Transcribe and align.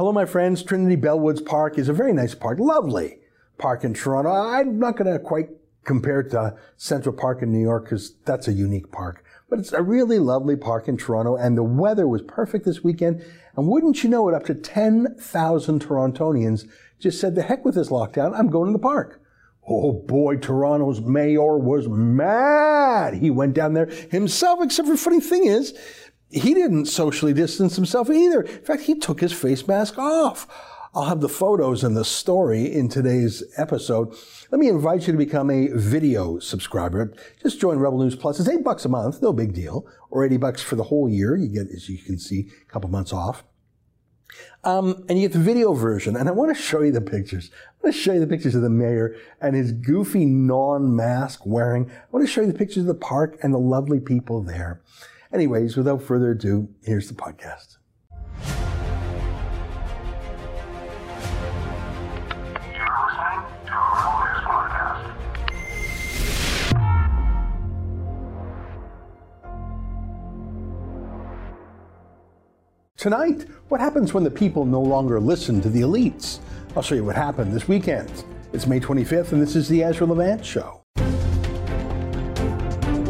Hello, 0.00 0.12
my 0.12 0.24
friends. 0.24 0.62
Trinity 0.62 0.96
Bellwoods 0.96 1.44
Park 1.44 1.76
is 1.76 1.90
a 1.90 1.92
very 1.92 2.14
nice 2.14 2.34
park, 2.34 2.58
lovely 2.58 3.18
park 3.58 3.84
in 3.84 3.92
Toronto. 3.92 4.30
I'm 4.30 4.78
not 4.78 4.96
going 4.96 5.12
to 5.12 5.18
quite 5.18 5.50
compare 5.84 6.20
it 6.20 6.30
to 6.30 6.56
Central 6.78 7.14
Park 7.14 7.42
in 7.42 7.52
New 7.52 7.60
York 7.60 7.84
because 7.84 8.14
that's 8.24 8.48
a 8.48 8.52
unique 8.54 8.90
park. 8.90 9.22
But 9.50 9.58
it's 9.58 9.74
a 9.74 9.82
really 9.82 10.18
lovely 10.18 10.56
park 10.56 10.88
in 10.88 10.96
Toronto, 10.96 11.36
and 11.36 11.54
the 11.54 11.62
weather 11.62 12.08
was 12.08 12.22
perfect 12.22 12.64
this 12.64 12.82
weekend. 12.82 13.22
And 13.58 13.68
wouldn't 13.68 14.02
you 14.02 14.08
know 14.08 14.26
it, 14.30 14.34
up 14.34 14.46
to 14.46 14.54
10,000 14.54 15.82
Torontonians 15.82 16.66
just 16.98 17.20
said, 17.20 17.34
the 17.34 17.42
heck 17.42 17.66
with 17.66 17.74
this 17.74 17.90
lockdown, 17.90 18.32
I'm 18.34 18.48
going 18.48 18.68
to 18.68 18.72
the 18.72 18.78
park. 18.78 19.20
Oh 19.68 19.92
boy, 19.92 20.36
Toronto's 20.36 21.02
mayor 21.02 21.58
was 21.58 21.88
mad. 21.88 23.14
He 23.14 23.30
went 23.30 23.52
down 23.52 23.74
there 23.74 23.90
himself, 24.10 24.60
except 24.62 24.88
for 24.88 24.94
the 24.94 24.98
funny 24.98 25.20
thing 25.20 25.44
is, 25.44 25.78
he 26.30 26.54
didn't 26.54 26.86
socially 26.86 27.32
distance 27.32 27.76
himself 27.76 28.08
either. 28.10 28.42
In 28.42 28.64
fact, 28.64 28.82
he 28.82 28.94
took 28.94 29.20
his 29.20 29.32
face 29.32 29.66
mask 29.66 29.98
off. 29.98 30.46
I'll 30.92 31.04
have 31.04 31.20
the 31.20 31.28
photos 31.28 31.84
and 31.84 31.96
the 31.96 32.04
story 32.04 32.72
in 32.72 32.88
today's 32.88 33.44
episode. 33.56 34.12
Let 34.50 34.58
me 34.58 34.68
invite 34.68 35.06
you 35.06 35.12
to 35.12 35.18
become 35.18 35.48
a 35.48 35.68
video 35.68 36.40
subscriber. 36.40 37.14
Just 37.40 37.60
join 37.60 37.78
Rebel 37.78 38.00
News 38.00 38.16
Plus. 38.16 38.40
It's 38.40 38.48
eight 38.48 38.64
bucks 38.64 38.84
a 38.84 38.88
month, 38.88 39.22
no 39.22 39.32
big 39.32 39.54
deal, 39.54 39.86
or 40.10 40.24
80 40.24 40.38
bucks 40.38 40.62
for 40.62 40.74
the 40.74 40.84
whole 40.84 41.08
year. 41.08 41.36
You 41.36 41.46
get, 41.46 41.72
as 41.72 41.88
you 41.88 41.98
can 41.98 42.18
see, 42.18 42.48
a 42.68 42.72
couple 42.72 42.90
months 42.90 43.12
off. 43.12 43.44
Um, 44.64 45.04
and 45.08 45.18
you 45.18 45.28
get 45.28 45.32
the 45.32 45.42
video 45.42 45.74
version. 45.74 46.16
And 46.16 46.28
I 46.28 46.32
want 46.32 46.54
to 46.54 46.60
show 46.60 46.82
you 46.82 46.90
the 46.90 47.00
pictures. 47.00 47.50
I 47.54 47.86
want 47.86 47.94
to 47.94 48.00
show 48.00 48.12
you 48.12 48.20
the 48.20 48.26
pictures 48.26 48.56
of 48.56 48.62
the 48.62 48.70
mayor 48.70 49.14
and 49.40 49.54
his 49.54 49.70
goofy 49.72 50.24
non-mask 50.24 51.46
wearing. 51.46 51.88
I 51.88 52.04
want 52.10 52.26
to 52.26 52.32
show 52.32 52.40
you 52.40 52.48
the 52.48 52.58
pictures 52.58 52.82
of 52.82 52.86
the 52.86 52.94
park 52.94 53.38
and 53.42 53.54
the 53.54 53.58
lovely 53.58 54.00
people 54.00 54.42
there. 54.42 54.82
Anyways, 55.32 55.76
without 55.76 56.02
further 56.02 56.32
ado, 56.32 56.68
here's 56.82 57.08
the 57.08 57.14
podcast. 57.14 57.76
Tonight, 72.96 73.46
what 73.68 73.80
happens 73.80 74.12
when 74.12 74.24
the 74.24 74.30
people 74.30 74.66
no 74.66 74.82
longer 74.82 75.18
listen 75.20 75.60
to 75.62 75.70
the 75.70 75.80
elites? 75.80 76.40
I'll 76.76 76.82
show 76.82 76.96
you 76.96 77.04
what 77.04 77.16
happened 77.16 77.52
this 77.52 77.66
weekend. 77.66 78.24
It's 78.52 78.66
May 78.66 78.78
25th, 78.78 79.32
and 79.32 79.40
this 79.40 79.56
is 79.56 79.68
the 79.68 79.82
Ezra 79.84 80.06
Levant 80.06 80.44
Show. 80.44 80.79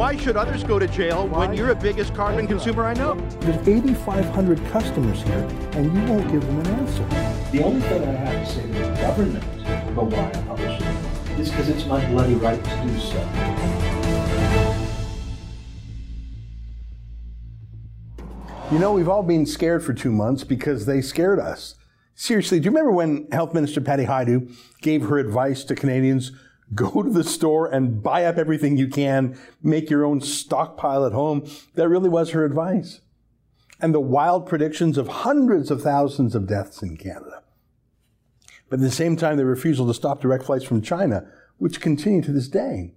Why 0.00 0.16
should 0.16 0.38
others 0.38 0.64
go 0.64 0.78
to 0.78 0.88
jail 0.88 1.28
Why? 1.28 1.40
when 1.40 1.54
you're 1.54 1.74
the 1.74 1.74
biggest 1.74 2.14
carbon 2.14 2.46
consumer 2.46 2.84
I 2.86 2.94
know? 2.94 3.16
There's 3.40 3.68
8,500 3.68 4.64
customers 4.68 5.20
here, 5.20 5.46
and 5.72 5.92
you 5.92 6.10
won't 6.10 6.32
give 6.32 6.40
them 6.40 6.58
an 6.60 6.66
answer. 6.68 7.04
The 7.52 7.62
only 7.62 7.82
thing 7.82 8.08
I 8.08 8.12
have 8.12 8.48
to 8.48 8.50
say 8.50 8.62
to 8.62 8.68
the 8.68 8.94
government 8.98 9.44
about 9.90 10.06
why 10.06 10.30
I 10.30 10.42
publish 10.44 10.80
it 10.80 11.38
is 11.38 11.50
because 11.50 11.68
it's 11.68 11.84
my 11.84 12.02
bloody 12.06 12.32
right 12.32 12.64
to 12.64 12.70
do 12.82 12.98
so. 12.98 13.18
You 18.72 18.78
know, 18.78 18.94
we've 18.94 19.06
all 19.06 19.22
been 19.22 19.44
scared 19.44 19.84
for 19.84 19.92
two 19.92 20.12
months 20.12 20.44
because 20.44 20.86
they 20.86 21.02
scared 21.02 21.38
us. 21.38 21.74
Seriously, 22.14 22.58
do 22.58 22.64
you 22.64 22.70
remember 22.70 22.92
when 22.92 23.28
Health 23.32 23.52
Minister 23.52 23.82
Patty 23.82 24.06
Hajdu 24.06 24.50
gave 24.80 25.02
her 25.08 25.18
advice 25.18 25.62
to 25.64 25.74
Canadians? 25.74 26.32
Go 26.74 27.02
to 27.02 27.10
the 27.10 27.24
store 27.24 27.66
and 27.66 28.02
buy 28.02 28.24
up 28.24 28.38
everything 28.38 28.76
you 28.76 28.88
can, 28.88 29.38
make 29.62 29.90
your 29.90 30.04
own 30.04 30.20
stockpile 30.20 31.04
at 31.04 31.12
home. 31.12 31.50
That 31.74 31.88
really 31.88 32.08
was 32.08 32.30
her 32.30 32.44
advice. 32.44 33.00
And 33.80 33.94
the 33.94 34.00
wild 34.00 34.46
predictions 34.46 34.98
of 34.98 35.08
hundreds 35.08 35.70
of 35.70 35.82
thousands 35.82 36.34
of 36.34 36.46
deaths 36.46 36.82
in 36.82 36.96
Canada. 36.96 37.42
But 38.68 38.78
at 38.78 38.82
the 38.82 38.91
same 38.91 39.16
time, 39.16 39.36
the 39.36 39.44
refusal 39.44 39.86
to 39.88 39.94
stop 39.94 40.20
direct 40.20 40.44
flights 40.44 40.64
from 40.64 40.80
China, 40.80 41.26
which 41.58 41.80
continue 41.80 42.22
to 42.22 42.32
this 42.32 42.46
day. 42.48 42.94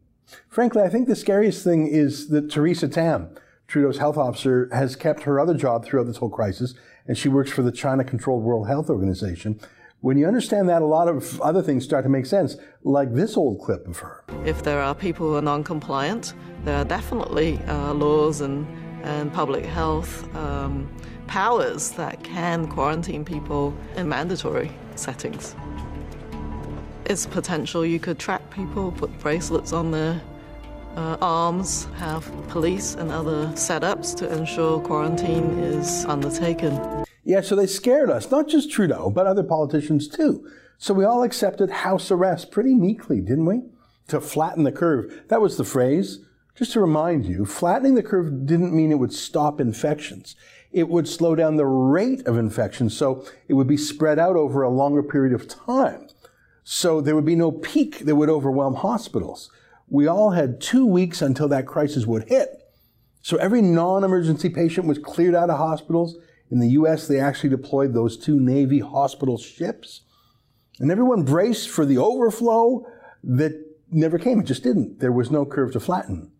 Frankly, 0.47 0.83
I 0.83 0.89
think 0.89 1.07
the 1.07 1.15
scariest 1.15 1.63
thing 1.63 1.87
is 1.87 2.29
that 2.29 2.51
Theresa 2.51 2.87
Tam, 2.87 3.29
Trudeau's 3.67 3.97
health 3.97 4.17
officer, 4.17 4.69
has 4.71 4.95
kept 4.95 5.23
her 5.23 5.39
other 5.39 5.55
job 5.55 5.83
throughout 5.83 6.05
this 6.05 6.17
whole 6.17 6.29
crisis, 6.29 6.75
and 7.07 7.17
she 7.17 7.27
works 7.27 7.51
for 7.51 7.63
the 7.63 7.71
China 7.71 8.03
controlled 8.03 8.43
World 8.43 8.67
Health 8.67 8.89
Organization. 8.89 9.59
When 10.03 10.17
you 10.17 10.27
understand 10.27 10.67
that, 10.67 10.81
a 10.81 10.85
lot 10.85 11.07
of 11.07 11.39
other 11.39 11.61
things 11.61 11.85
start 11.85 12.03
to 12.03 12.09
make 12.09 12.25
sense, 12.25 12.57
like 12.83 13.13
this 13.13 13.37
old 13.37 13.61
clip 13.61 13.87
of 13.87 13.99
her. 13.99 14.25
If 14.43 14.61
there 14.61 14.81
are 14.81 14.93
people 14.93 15.29
who 15.29 15.37
are 15.37 15.41
non 15.41 15.63
compliant, 15.63 16.33
there 16.65 16.75
are 16.75 16.83
definitely 16.83 17.57
uh, 17.69 17.93
laws 17.93 18.41
and, 18.41 18.67
and 19.03 19.31
public 19.31 19.63
health 19.63 20.11
um, 20.35 20.93
powers 21.27 21.91
that 21.91 22.21
can 22.21 22.67
quarantine 22.67 23.23
people 23.23 23.73
in 23.95 24.09
mandatory 24.09 24.69
settings. 24.95 25.55
It's 27.05 27.25
potential 27.25 27.85
you 27.85 28.01
could 28.01 28.19
track 28.19 28.41
people, 28.49 28.91
put 28.91 29.17
bracelets 29.19 29.71
on 29.71 29.91
their 29.91 30.21
uh, 30.95 31.17
arms, 31.21 31.87
have 31.97 32.31
police 32.47 32.95
and 32.95 33.11
other 33.11 33.47
setups 33.49 34.15
to 34.17 34.31
ensure 34.31 34.79
quarantine 34.79 35.59
is 35.59 36.05
undertaken. 36.05 37.05
Yeah, 37.23 37.41
so 37.41 37.55
they 37.55 37.67
scared 37.67 38.09
us, 38.09 38.29
not 38.29 38.47
just 38.47 38.71
Trudeau, 38.71 39.09
but 39.09 39.27
other 39.27 39.43
politicians 39.43 40.07
too. 40.07 40.47
So 40.77 40.93
we 40.93 41.05
all 41.05 41.23
accepted 41.23 41.69
house 41.69 42.11
arrest 42.11 42.51
pretty 42.51 42.73
meekly, 42.73 43.21
didn't 43.21 43.45
we? 43.45 43.61
To 44.09 44.19
flatten 44.19 44.63
the 44.63 44.71
curve. 44.71 45.23
That 45.29 45.41
was 45.41 45.57
the 45.57 45.63
phrase. 45.63 46.19
Just 46.55 46.73
to 46.73 46.81
remind 46.81 47.25
you, 47.25 47.45
flattening 47.45 47.95
the 47.95 48.03
curve 48.03 48.45
didn't 48.45 48.75
mean 48.75 48.91
it 48.91 48.99
would 48.99 49.13
stop 49.13 49.59
infections. 49.59 50.35
It 50.71 50.89
would 50.89 51.07
slow 51.07 51.35
down 51.35 51.55
the 51.55 51.65
rate 51.65 52.27
of 52.27 52.37
infection, 52.37 52.89
so 52.89 53.25
it 53.47 53.53
would 53.53 53.67
be 53.67 53.77
spread 53.77 54.19
out 54.19 54.35
over 54.35 54.61
a 54.61 54.69
longer 54.69 55.01
period 55.01 55.33
of 55.33 55.47
time. 55.47 56.07
So 56.63 57.01
there 57.01 57.15
would 57.15 57.25
be 57.25 57.35
no 57.35 57.51
peak 57.51 57.99
that 57.99 58.15
would 58.15 58.29
overwhelm 58.29 58.75
hospitals 58.75 59.49
we 59.87 60.07
all 60.07 60.31
had 60.31 60.61
two 60.61 60.85
weeks 60.85 61.21
until 61.21 61.47
that 61.49 61.67
crisis 61.67 62.05
would 62.05 62.27
hit. 62.29 62.49
So 63.21 63.37
every 63.37 63.61
non-emergency 63.61 64.49
patient 64.49 64.87
was 64.87 64.97
cleared 64.97 65.35
out 65.35 65.49
of 65.49 65.57
hospitals. 65.57 66.17
In 66.51 66.59
the 66.59 66.69
US, 66.69 67.07
they 67.07 67.19
actually 67.19 67.49
deployed 67.49 67.93
those 67.93 68.17
two 68.17 68.39
Navy 68.39 68.79
hospital 68.79 69.37
ships. 69.37 70.01
And 70.79 70.91
everyone 70.91 71.23
braced 71.23 71.69
for 71.69 71.85
the 71.85 71.97
overflow 71.97 72.85
that 73.23 73.53
never 73.89 74.17
came. 74.17 74.39
It 74.39 74.45
just 74.45 74.63
didn't. 74.63 74.99
There 74.99 75.11
was 75.11 75.31
no 75.31 75.45
curve 75.45 75.71
to 75.73 75.79
flatten. 75.79 76.31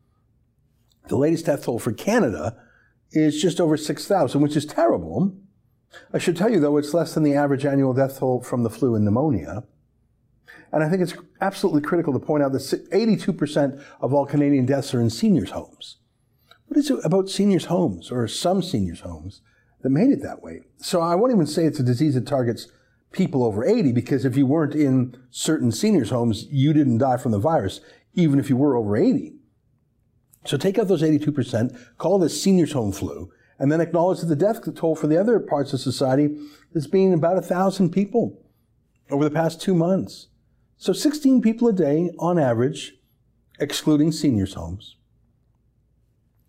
The 1.08 1.18
latest 1.18 1.46
death 1.46 1.66
toll 1.66 1.80
for 1.80 1.92
Canada 1.92 2.58
is 3.12 3.42
just 3.42 3.62
over 3.62 3.78
6,000, 3.78 4.42
which 4.42 4.56
is 4.56 4.66
terrible. 4.66 5.36
I 6.12 6.18
should 6.18 6.36
tell 6.36 6.50
you, 6.50 6.60
though, 6.60 6.78
it's 6.78 6.94
less 6.94 7.14
than 7.14 7.24
the 7.24 7.36
average 7.36 7.66
annual 7.66 7.94
death 7.94 8.20
toll 8.20 8.42
from 8.42 8.64
the 8.64 8.70
flu 8.70 8.96
and 8.96 9.06
pneumonia. 9.06 9.64
And 10.74 10.84
I 10.84 10.90
think 10.90 11.04
it's 11.04 11.14
absolutely 11.40 11.82
critical 11.82 12.14
to 12.14 12.20
point 12.20 12.44
out 12.44 12.52
that 12.52 12.60
82% 12.60 13.84
of 14.02 14.12
all 14.12 14.26
Canadian 14.26 14.66
deaths 14.66 14.92
are 14.96 15.00
in 15.00 15.12
seniors' 15.12 15.52
homes. 15.52 15.98
What 16.66 16.80
is 16.80 16.90
it 16.90 17.00
about 17.06 17.30
seniors' 17.30 17.66
homes 17.66 18.12
or 18.12 18.28
some 18.28 18.64
seniors' 18.64 19.02
homes 19.02 19.42
that 19.84 19.92
made 19.92 20.10
it 20.10 20.24
that 20.24 20.42
way? 20.42 20.62
So 20.78 21.00
I 21.00 21.14
won't 21.14 21.32
even 21.32 21.46
say 21.46 21.66
it's 21.66 21.80
a 21.80 21.84
disease 21.84 22.16
that 22.16 22.26
targets 22.26 22.70
people 23.12 23.44
over 23.44 23.64
80 23.64 23.92
because 23.92 24.26
if 24.26 24.36
you 24.36 24.48
weren't 24.48 24.74
in 24.74 25.16
certain 25.30 25.72
seniors' 25.72 26.10
homes, 26.10 26.48
you 26.50 26.74
didn't 26.74 26.98
die 26.98 27.18
from 27.18 27.34
the 27.34 27.40
virus, 27.40 27.80
even 28.16 28.40
if 28.40 28.50
you 28.50 28.58
were 28.58 28.76
over 28.76 28.98
80. 28.98 29.36
So 30.46 30.58
take 30.58 30.80
out 30.80 30.88
those 30.88 31.04
82%, 31.04 31.98
call 32.00 32.22
it 32.22 32.26
a 32.26 32.30
seniors' 32.30 32.72
home 32.72 32.92
flu, 32.92 33.32
and 33.60 33.72
then 33.72 33.80
acknowledge 33.80 34.22
that 34.22 34.26
the 34.26 34.36
death 34.36 34.62
toll 34.74 34.96
for 34.96 35.06
the 35.06 35.20
other 35.20 35.40
parts 35.40 35.72
of 35.72 35.82
society 35.82 36.36
has 36.74 36.88
been 36.88 37.14
about 37.14 37.38
a 37.38 37.44
thousand 37.44 37.92
people 37.92 38.42
over 39.12 39.24
the 39.24 39.30
past 39.30 39.62
two 39.62 39.76
months. 39.76 40.30
So 40.84 40.92
16 40.92 41.42
people 41.42 41.70
a 41.70 41.72
day 41.72 42.12
on 42.20 42.38
average, 42.38 42.96
excluding 43.58 44.12
seniors' 44.12 44.56
homes. 44.56 44.98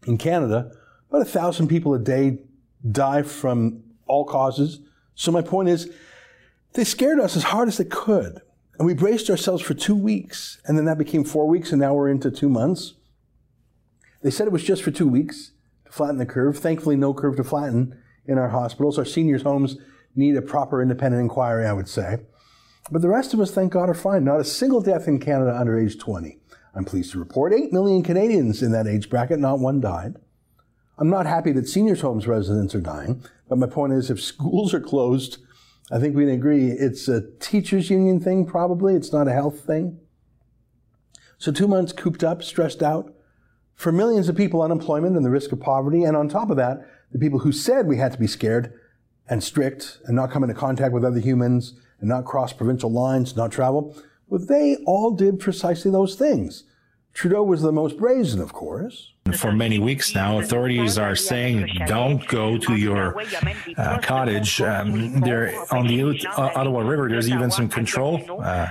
In 0.08 0.18
Canada, 0.18 0.72
about 1.08 1.22
a 1.22 1.24
thousand 1.24 1.68
people 1.68 1.94
a 1.94 2.00
day 2.00 2.38
die 2.90 3.22
from 3.22 3.84
all 4.08 4.24
causes. 4.24 4.80
So 5.14 5.30
my 5.30 5.40
point 5.40 5.68
is, 5.68 5.88
they 6.72 6.82
scared 6.82 7.20
us 7.20 7.36
as 7.36 7.44
hard 7.44 7.68
as 7.68 7.76
they 7.76 7.84
could. 7.84 8.40
And 8.76 8.86
we 8.86 8.92
braced 8.92 9.30
ourselves 9.30 9.62
for 9.62 9.72
two 9.72 9.94
weeks. 9.94 10.60
And 10.66 10.76
then 10.76 10.86
that 10.86 10.98
became 10.98 11.22
four 11.22 11.46
weeks, 11.46 11.70
and 11.70 11.80
now 11.80 11.94
we're 11.94 12.08
into 12.08 12.32
two 12.32 12.48
months. 12.48 12.94
They 14.22 14.32
said 14.32 14.48
it 14.48 14.52
was 14.52 14.64
just 14.64 14.82
for 14.82 14.90
two 14.90 15.06
weeks 15.06 15.52
to 15.86 15.92
flatten 15.92 16.18
the 16.18 16.26
curve. 16.26 16.58
Thankfully, 16.58 16.96
no 16.96 17.14
curve 17.14 17.36
to 17.36 17.44
flatten 17.44 17.96
in 18.26 18.38
our 18.38 18.48
hospitals. 18.48 18.98
Our 18.98 19.04
seniors' 19.04 19.42
homes 19.42 19.76
need 20.16 20.36
a 20.36 20.42
proper 20.42 20.82
independent 20.82 21.20
inquiry, 21.22 21.68
I 21.68 21.72
would 21.72 21.88
say. 21.88 22.18
But 22.90 23.02
the 23.02 23.08
rest 23.08 23.32
of 23.32 23.40
us, 23.40 23.50
thank 23.50 23.72
God, 23.72 23.88
are 23.88 23.94
fine. 23.94 24.24
Not 24.24 24.40
a 24.40 24.44
single 24.44 24.80
death 24.80 25.08
in 25.08 25.18
Canada 25.18 25.56
under 25.56 25.78
age 25.78 25.98
20. 25.98 26.38
I'm 26.74 26.84
pleased 26.84 27.12
to 27.12 27.18
report 27.18 27.54
8 27.54 27.72
million 27.72 28.02
Canadians 28.02 28.62
in 28.62 28.72
that 28.72 28.86
age 28.86 29.08
bracket, 29.08 29.38
not 29.38 29.60
one 29.60 29.80
died. 29.80 30.16
I'm 30.98 31.10
not 31.10 31.26
happy 31.26 31.52
that 31.52 31.68
seniors' 31.68 32.02
homes 32.02 32.26
residents 32.26 32.74
are 32.74 32.80
dying, 32.80 33.22
but 33.48 33.58
my 33.58 33.66
point 33.66 33.92
is 33.92 34.10
if 34.10 34.20
schools 34.20 34.74
are 34.74 34.80
closed, 34.80 35.38
I 35.90 35.98
think 35.98 36.14
we 36.14 36.24
can 36.24 36.34
agree 36.34 36.68
it's 36.68 37.08
a 37.08 37.22
teachers' 37.40 37.90
union 37.90 38.20
thing, 38.20 38.46
probably. 38.46 38.94
It's 38.94 39.12
not 39.12 39.28
a 39.28 39.32
health 39.32 39.60
thing. 39.60 39.98
So, 41.38 41.52
two 41.52 41.68
months 41.68 41.92
cooped 41.92 42.22
up, 42.22 42.42
stressed 42.42 42.82
out. 42.82 43.12
For 43.74 43.90
millions 43.90 44.28
of 44.28 44.36
people, 44.36 44.62
unemployment 44.62 45.16
and 45.16 45.24
the 45.24 45.30
risk 45.30 45.52
of 45.52 45.60
poverty. 45.60 46.04
And 46.04 46.16
on 46.16 46.28
top 46.28 46.48
of 46.48 46.56
that, 46.56 46.88
the 47.10 47.18
people 47.18 47.40
who 47.40 47.50
said 47.50 47.86
we 47.86 47.96
had 47.96 48.12
to 48.12 48.18
be 48.18 48.28
scared 48.28 48.72
and 49.28 49.42
strict 49.42 49.98
and 50.04 50.14
not 50.14 50.30
come 50.30 50.44
into 50.44 50.54
contact 50.54 50.92
with 50.92 51.04
other 51.04 51.18
humans 51.18 51.74
and 52.04 52.10
not 52.10 52.26
cross 52.26 52.52
provincial 52.52 52.92
lines, 52.92 53.34
not 53.34 53.50
travel. 53.50 53.96
Well, 54.28 54.44
they 54.46 54.76
all 54.84 55.10
did 55.10 55.40
precisely 55.40 55.90
those 55.90 56.16
things. 56.16 56.64
Trudeau 57.14 57.42
was 57.42 57.62
the 57.62 57.72
most 57.72 57.96
brazen, 57.96 58.42
of 58.42 58.52
course. 58.52 59.12
For 59.38 59.52
many 59.52 59.78
weeks 59.78 60.14
now, 60.14 60.38
authorities 60.38 60.98
are 60.98 61.16
saying 61.16 61.70
don't 61.86 62.26
go 62.28 62.58
to 62.58 62.76
your 62.76 63.18
uh, 63.78 63.98
cottage. 64.02 64.60
Um, 64.60 65.20
there 65.20 65.54
on 65.70 65.86
the 65.86 66.26
uh, 66.36 66.50
Ottawa 66.54 66.80
River, 66.80 67.08
there's 67.08 67.30
even 67.30 67.50
some 67.50 67.70
control 67.70 68.20
uh, 68.42 68.68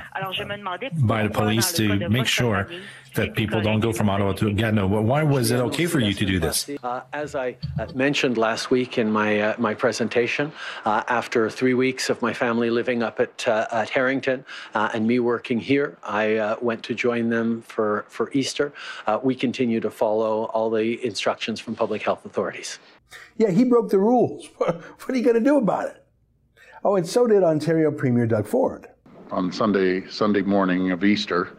by 1.00 1.24
the 1.24 1.31
police 1.31 1.71
to 1.71 2.07
make 2.09 2.27
sure 2.27 2.69
that 3.15 3.36
people 3.36 3.62
don't 3.62 3.80
go 3.80 3.94
from 3.94 4.10
Ottawa 4.10 4.33
to 4.33 4.51
Gatineau. 4.51 4.88
Why 4.88 5.24
was 5.24 5.51
it 5.51 5.60
okay 5.60 5.86
for 5.86 6.00
you 6.00 6.13
to 6.13 6.25
do 6.25 6.39
this? 6.39 6.69
Uh, 6.81 7.01
as 7.13 7.36
I 7.36 7.56
uh, 7.80 7.88
mentioned 7.94 8.38
last 8.38 8.71
week 8.71 8.98
in 8.98 9.12
my 9.12 9.39
uh, 9.39 9.56
my 9.57 9.74
presentation, 9.74 10.51
uh, 10.86 11.04
after 11.07 11.50
three 11.50 11.74
weeks 11.74 12.10
of 12.10 12.21
my 12.21 12.33
family 12.33 12.69
living 12.69 13.04
up 13.04 13.19
at 13.19 13.48
uh, 13.48 13.68
at 13.71 13.89
Harrington 13.89 14.45
uh, 14.74 14.89
and 14.94 15.06
me 15.06 15.19
working 15.19 15.60
here, 15.60 15.98
I 16.04 16.57
went 16.62 16.83
to 16.83 16.95
join 16.95 17.30
them 17.30 17.62
for 17.62 18.06
for 18.10 18.31
Easter. 18.33 18.74
we 19.21 19.36
continue 19.36 19.80
to 19.80 19.92
follow 19.92 20.45
all 20.45 20.69
the 20.69 21.04
instructions 21.06 21.60
from 21.60 21.75
public 21.75 22.01
health 22.01 22.25
authorities. 22.25 22.80
Yeah, 23.38 23.51
he 23.51 23.63
broke 23.63 23.89
the 23.89 24.00
rules. 24.00 24.48
what 24.57 25.10
are 25.10 25.15
you 25.15 25.24
going 25.24 25.36
to 25.36 25.42
do 25.42 25.57
about 25.57 25.88
it? 25.88 26.04
Oh, 26.83 26.95
and 26.95 27.07
so 27.07 27.27
did 27.27 27.44
Ontario 27.44 27.92
Premier 27.92 28.25
Doug 28.25 28.48
Ford. 28.48 28.88
On 29.31 29.51
Sunday 29.51 30.07
Sunday 30.07 30.42
morning 30.42 30.92
of 30.92 31.04
Easter 31.04 31.57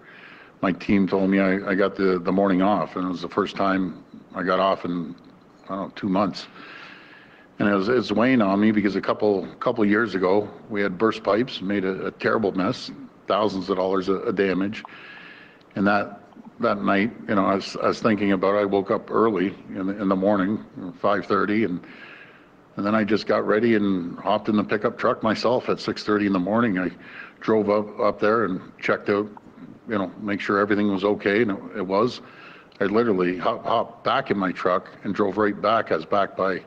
my 0.64 0.72
team 0.72 1.06
told 1.06 1.28
me 1.28 1.40
I, 1.40 1.72
I 1.72 1.74
got 1.74 1.94
the, 1.94 2.18
the 2.18 2.32
morning 2.32 2.62
off, 2.62 2.96
and 2.96 3.04
it 3.04 3.10
was 3.10 3.20
the 3.20 3.28
first 3.28 3.54
time 3.54 4.02
I 4.34 4.42
got 4.42 4.60
off 4.60 4.86
in 4.86 5.14
I 5.64 5.68
don't 5.68 5.78
know 5.78 5.92
two 5.94 6.08
months. 6.08 6.46
And 7.58 7.68
it 7.68 7.74
was, 7.74 7.90
it 7.90 7.96
was 7.96 8.12
weighing 8.12 8.40
on 8.40 8.60
me 8.60 8.70
because 8.70 8.96
a 8.96 9.00
couple 9.00 9.46
couple 9.60 9.84
years 9.84 10.14
ago 10.14 10.48
we 10.70 10.80
had 10.80 10.96
burst 10.96 11.22
pipes, 11.22 11.60
made 11.60 11.84
a, 11.84 12.06
a 12.06 12.10
terrible 12.12 12.50
mess, 12.52 12.90
thousands 13.28 13.68
of 13.68 13.76
dollars 13.76 14.08
of, 14.08 14.26
of 14.26 14.36
damage. 14.36 14.82
And 15.76 15.86
that 15.86 16.22
that 16.60 16.82
night, 16.82 17.12
you 17.28 17.34
know, 17.34 17.44
I 17.44 17.56
was, 17.56 17.76
I 17.76 17.88
was 17.88 18.00
thinking 18.00 18.32
about. 18.32 18.54
It. 18.54 18.60
I 18.60 18.64
woke 18.64 18.90
up 18.90 19.10
early 19.10 19.54
in 19.68 19.88
the, 19.88 20.00
in 20.00 20.08
the 20.08 20.16
morning, 20.16 20.64
5:30, 21.02 21.66
and 21.66 21.86
and 22.76 22.86
then 22.86 22.94
I 22.94 23.04
just 23.04 23.26
got 23.26 23.46
ready 23.46 23.74
and 23.74 24.18
hopped 24.18 24.48
in 24.48 24.56
the 24.56 24.64
pickup 24.64 24.96
truck 24.96 25.22
myself 25.22 25.68
at 25.68 25.76
6:30 25.76 26.28
in 26.28 26.32
the 26.32 26.38
morning. 26.38 26.78
I 26.78 26.90
drove 27.40 27.68
up 27.68 28.00
up 28.00 28.18
there 28.18 28.46
and 28.46 28.62
checked 28.80 29.10
out 29.10 29.28
you 29.88 29.98
know, 29.98 30.10
make 30.20 30.40
sure 30.40 30.58
everything 30.58 30.88
was 30.88 31.04
okay, 31.04 31.42
and 31.42 31.52
it, 31.52 31.58
it 31.78 31.86
was. 31.86 32.20
I 32.80 32.84
literally 32.84 33.38
hop, 33.38 33.64
hopped 33.64 34.04
back 34.04 34.30
in 34.30 34.38
my 34.38 34.52
truck 34.52 34.90
and 35.04 35.14
drove 35.14 35.38
right 35.38 35.60
back. 35.60 35.92
I 35.92 35.96
was 35.96 36.04
back 36.04 36.36
by 36.36 36.64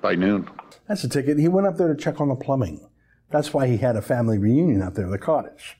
by 0.00 0.14
noon. 0.14 0.48
That's 0.86 1.04
a 1.04 1.08
ticket. 1.08 1.38
He 1.38 1.48
went 1.48 1.66
up 1.66 1.76
there 1.76 1.88
to 1.88 2.00
check 2.00 2.20
on 2.20 2.28
the 2.28 2.34
plumbing. 2.34 2.88
That's 3.30 3.52
why 3.52 3.66
he 3.66 3.76
had 3.76 3.96
a 3.96 4.02
family 4.02 4.38
reunion 4.38 4.82
out 4.82 4.94
there 4.94 5.06
at 5.06 5.10
the 5.10 5.18
cottage. 5.18 5.76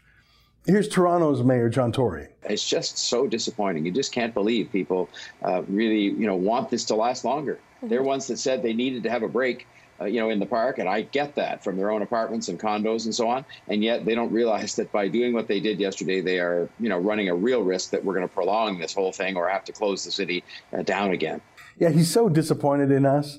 Here's 0.67 0.89
Toronto's 0.89 1.43
Mayor 1.43 1.71
John 1.71 1.93
Tory. 1.93 2.29
It's 2.43 2.69
just 2.69 2.99
so 2.99 3.27
disappointing. 3.27 3.87
You 3.87 3.93
just 3.93 4.13
can't 4.13 4.35
believe 4.35 4.71
people 4.71 5.09
uh, 5.43 5.63
really, 5.63 6.03
you 6.03 6.27
know, 6.27 6.37
want 6.37 6.69
this 6.69 6.85
to 6.87 6.95
last 6.95 7.25
longer. 7.25 7.59
Mm-hmm. 7.79 7.89
They're 7.89 8.03
ones 8.03 8.27
that 8.27 8.39
said 8.39 8.63
they 8.63 8.75
needed 8.75 9.03
to 9.05 9.11
have 9.11 9.23
a 9.23 9.29
break 9.29 9.67
uh, 10.01 10.05
you 10.05 10.21
know, 10.21 10.31
in 10.31 10.39
the 10.39 10.47
park, 10.47 10.79
and 10.79 10.89
I 10.89 11.03
get 11.03 11.35
that 11.37 11.65
from 11.65 11.77
their 11.77 11.91
own 11.91 12.03
apartments 12.03 12.49
and 12.49 12.59
condos 12.59 13.05
and 13.05 13.15
so 13.15 13.29
on. 13.29 13.45
And 13.69 13.83
yet 13.83 14.05
they 14.05 14.15
don't 14.15 14.33
realize 14.33 14.77
that 14.77 14.93
by 14.93 15.09
doing 15.09 15.33
what 15.33 15.49
they 15.49 15.61
did 15.61 15.81
yesterday, 15.81 16.21
they 16.21 16.39
are, 16.39 16.69
you 16.79 16.89
know, 16.89 16.99
running 16.99 17.29
a 17.29 17.35
real 17.35 17.63
risk 17.63 17.91
that 17.91 18.05
we're 18.05 18.15
going 18.15 18.29
to 18.29 18.33
prolong 18.33 18.79
this 18.79 18.95
whole 18.95 19.13
thing 19.13 19.37
or 19.37 19.49
have 19.49 19.65
to 19.65 19.73
close 19.73 20.05
the 20.05 20.11
city 20.11 20.45
uh, 20.73 20.83
down 20.83 21.11
again. 21.11 21.41
Yeah, 21.79 21.91
he's 21.91 22.11
so 22.11 22.29
disappointed 22.29 22.91
in 22.91 23.07
us. 23.07 23.39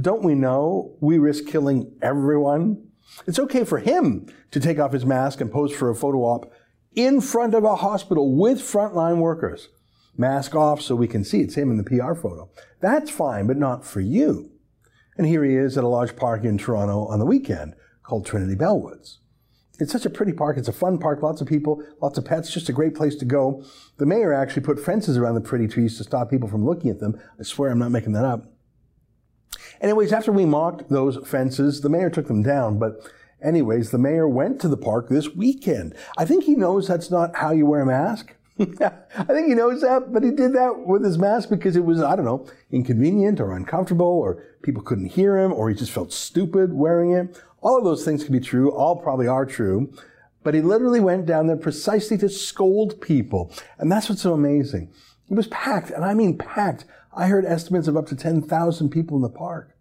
Don't 0.00 0.22
we 0.22 0.34
know 0.34 0.96
we 1.00 1.18
risk 1.18 1.46
killing 1.46 1.92
everyone? 2.00 2.88
It's 3.26 3.38
okay 3.38 3.64
for 3.64 3.78
him 3.78 4.26
to 4.50 4.60
take 4.60 4.78
off 4.78 4.92
his 4.92 5.04
mask 5.04 5.40
and 5.40 5.52
pose 5.52 5.72
for 5.72 5.90
a 5.90 5.94
photo 5.94 6.20
op 6.20 6.52
in 6.94 7.20
front 7.20 7.54
of 7.54 7.64
a 7.64 7.76
hospital 7.76 8.34
with 8.34 8.58
frontline 8.58 9.18
workers. 9.18 9.68
Mask 10.16 10.54
off 10.54 10.80
so 10.80 10.94
we 10.94 11.08
can 11.08 11.24
see 11.24 11.40
it's 11.40 11.54
him 11.54 11.70
in 11.70 11.78
the 11.78 11.84
PR 11.84 12.14
photo. 12.14 12.50
That's 12.80 13.10
fine, 13.10 13.46
but 13.46 13.56
not 13.56 13.84
for 13.84 14.00
you. 14.00 14.51
And 15.16 15.26
here 15.26 15.44
he 15.44 15.54
is 15.54 15.76
at 15.76 15.84
a 15.84 15.88
large 15.88 16.16
park 16.16 16.44
in 16.44 16.58
Toronto 16.58 17.06
on 17.06 17.18
the 17.18 17.26
weekend 17.26 17.74
called 18.02 18.24
Trinity 18.24 18.54
Bellwoods. 18.54 19.18
It's 19.78 19.92
such 19.92 20.06
a 20.06 20.10
pretty 20.10 20.32
park. 20.32 20.56
It's 20.58 20.68
a 20.68 20.72
fun 20.72 20.98
park, 20.98 21.22
lots 21.22 21.40
of 21.40 21.48
people, 21.48 21.82
lots 22.00 22.18
of 22.18 22.24
pets, 22.24 22.52
just 22.52 22.68
a 22.68 22.72
great 22.72 22.94
place 22.94 23.16
to 23.16 23.24
go. 23.24 23.64
The 23.98 24.06
mayor 24.06 24.32
actually 24.32 24.62
put 24.62 24.78
fences 24.78 25.16
around 25.16 25.34
the 25.34 25.40
pretty 25.40 25.66
trees 25.66 25.96
to 25.98 26.04
stop 26.04 26.30
people 26.30 26.48
from 26.48 26.64
looking 26.64 26.90
at 26.90 27.00
them. 27.00 27.20
I 27.38 27.42
swear 27.42 27.70
I'm 27.70 27.78
not 27.78 27.90
making 27.90 28.12
that 28.12 28.24
up. 28.24 28.52
Anyways, 29.80 30.12
after 30.12 30.30
we 30.30 30.44
mocked 30.44 30.88
those 30.88 31.18
fences, 31.26 31.80
the 31.80 31.88
mayor 31.88 32.10
took 32.10 32.28
them 32.28 32.42
down. 32.42 32.78
But 32.78 33.10
anyways, 33.42 33.90
the 33.90 33.98
mayor 33.98 34.28
went 34.28 34.60
to 34.60 34.68
the 34.68 34.76
park 34.76 35.08
this 35.08 35.30
weekend. 35.30 35.94
I 36.16 36.24
think 36.24 36.44
he 36.44 36.54
knows 36.54 36.86
that's 36.86 37.10
not 37.10 37.36
how 37.36 37.50
you 37.50 37.66
wear 37.66 37.80
a 37.80 37.86
mask. 37.86 38.36
I 38.58 39.24
think 39.24 39.48
he 39.48 39.54
knows 39.54 39.80
that, 39.80 40.12
but 40.12 40.22
he 40.22 40.30
did 40.30 40.52
that 40.52 40.86
with 40.86 41.04
his 41.04 41.18
mask 41.18 41.48
because 41.48 41.74
it 41.74 41.84
was, 41.84 42.02
I 42.02 42.16
don't 42.16 42.24
know, 42.24 42.46
inconvenient 42.70 43.40
or 43.40 43.52
uncomfortable, 43.52 44.06
or 44.06 44.42
people 44.62 44.82
couldn't 44.82 45.06
hear 45.06 45.38
him, 45.38 45.52
or 45.52 45.70
he 45.70 45.74
just 45.74 45.92
felt 45.92 46.12
stupid 46.12 46.72
wearing 46.72 47.12
it. 47.12 47.40
All 47.62 47.78
of 47.78 47.84
those 47.84 48.04
things 48.04 48.24
can 48.24 48.32
be 48.32 48.40
true. 48.40 48.70
All 48.70 48.96
probably 48.96 49.26
are 49.26 49.46
true. 49.46 49.92
But 50.42 50.54
he 50.54 50.60
literally 50.60 51.00
went 51.00 51.24
down 51.24 51.46
there 51.46 51.56
precisely 51.56 52.18
to 52.18 52.28
scold 52.28 53.00
people. 53.00 53.52
And 53.78 53.90
that's 53.90 54.08
what's 54.08 54.22
so 54.22 54.34
amazing. 54.34 54.92
It 55.30 55.34
was 55.34 55.46
packed, 55.46 55.90
and 55.90 56.04
I 56.04 56.14
mean 56.14 56.36
packed. 56.36 56.84
I 57.14 57.28
heard 57.28 57.46
estimates 57.46 57.88
of 57.88 57.96
up 57.96 58.06
to 58.08 58.16
10,000 58.16 58.90
people 58.90 59.16
in 59.16 59.22
the 59.22 59.28
park. 59.28 59.76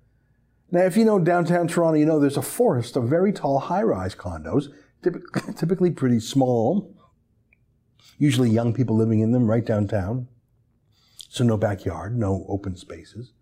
Now, 0.69 0.81
if 0.81 0.95
you 0.95 1.03
know 1.03 1.19
downtown 1.19 1.67
Toronto, 1.67 1.99
you 1.99 2.05
know 2.05 2.19
there's 2.19 2.37
a 2.37 2.41
forest 2.41 2.95
of 2.95 3.09
very 3.09 3.33
tall 3.33 3.59
high 3.59 3.83
rise 3.83 4.15
condos, 4.15 4.67
typically 5.57 5.91
pretty 5.91 6.21
small 6.21 6.95
usually 8.21 8.51
young 8.51 8.71
people 8.71 8.95
living 8.95 9.19
in 9.19 9.31
them 9.31 9.49
right 9.49 9.65
downtown. 9.65 10.27
So 11.27 11.43
no 11.43 11.57
backyard, 11.57 12.15
no 12.15 12.45
open 12.47 12.75
spaces. 12.75 13.33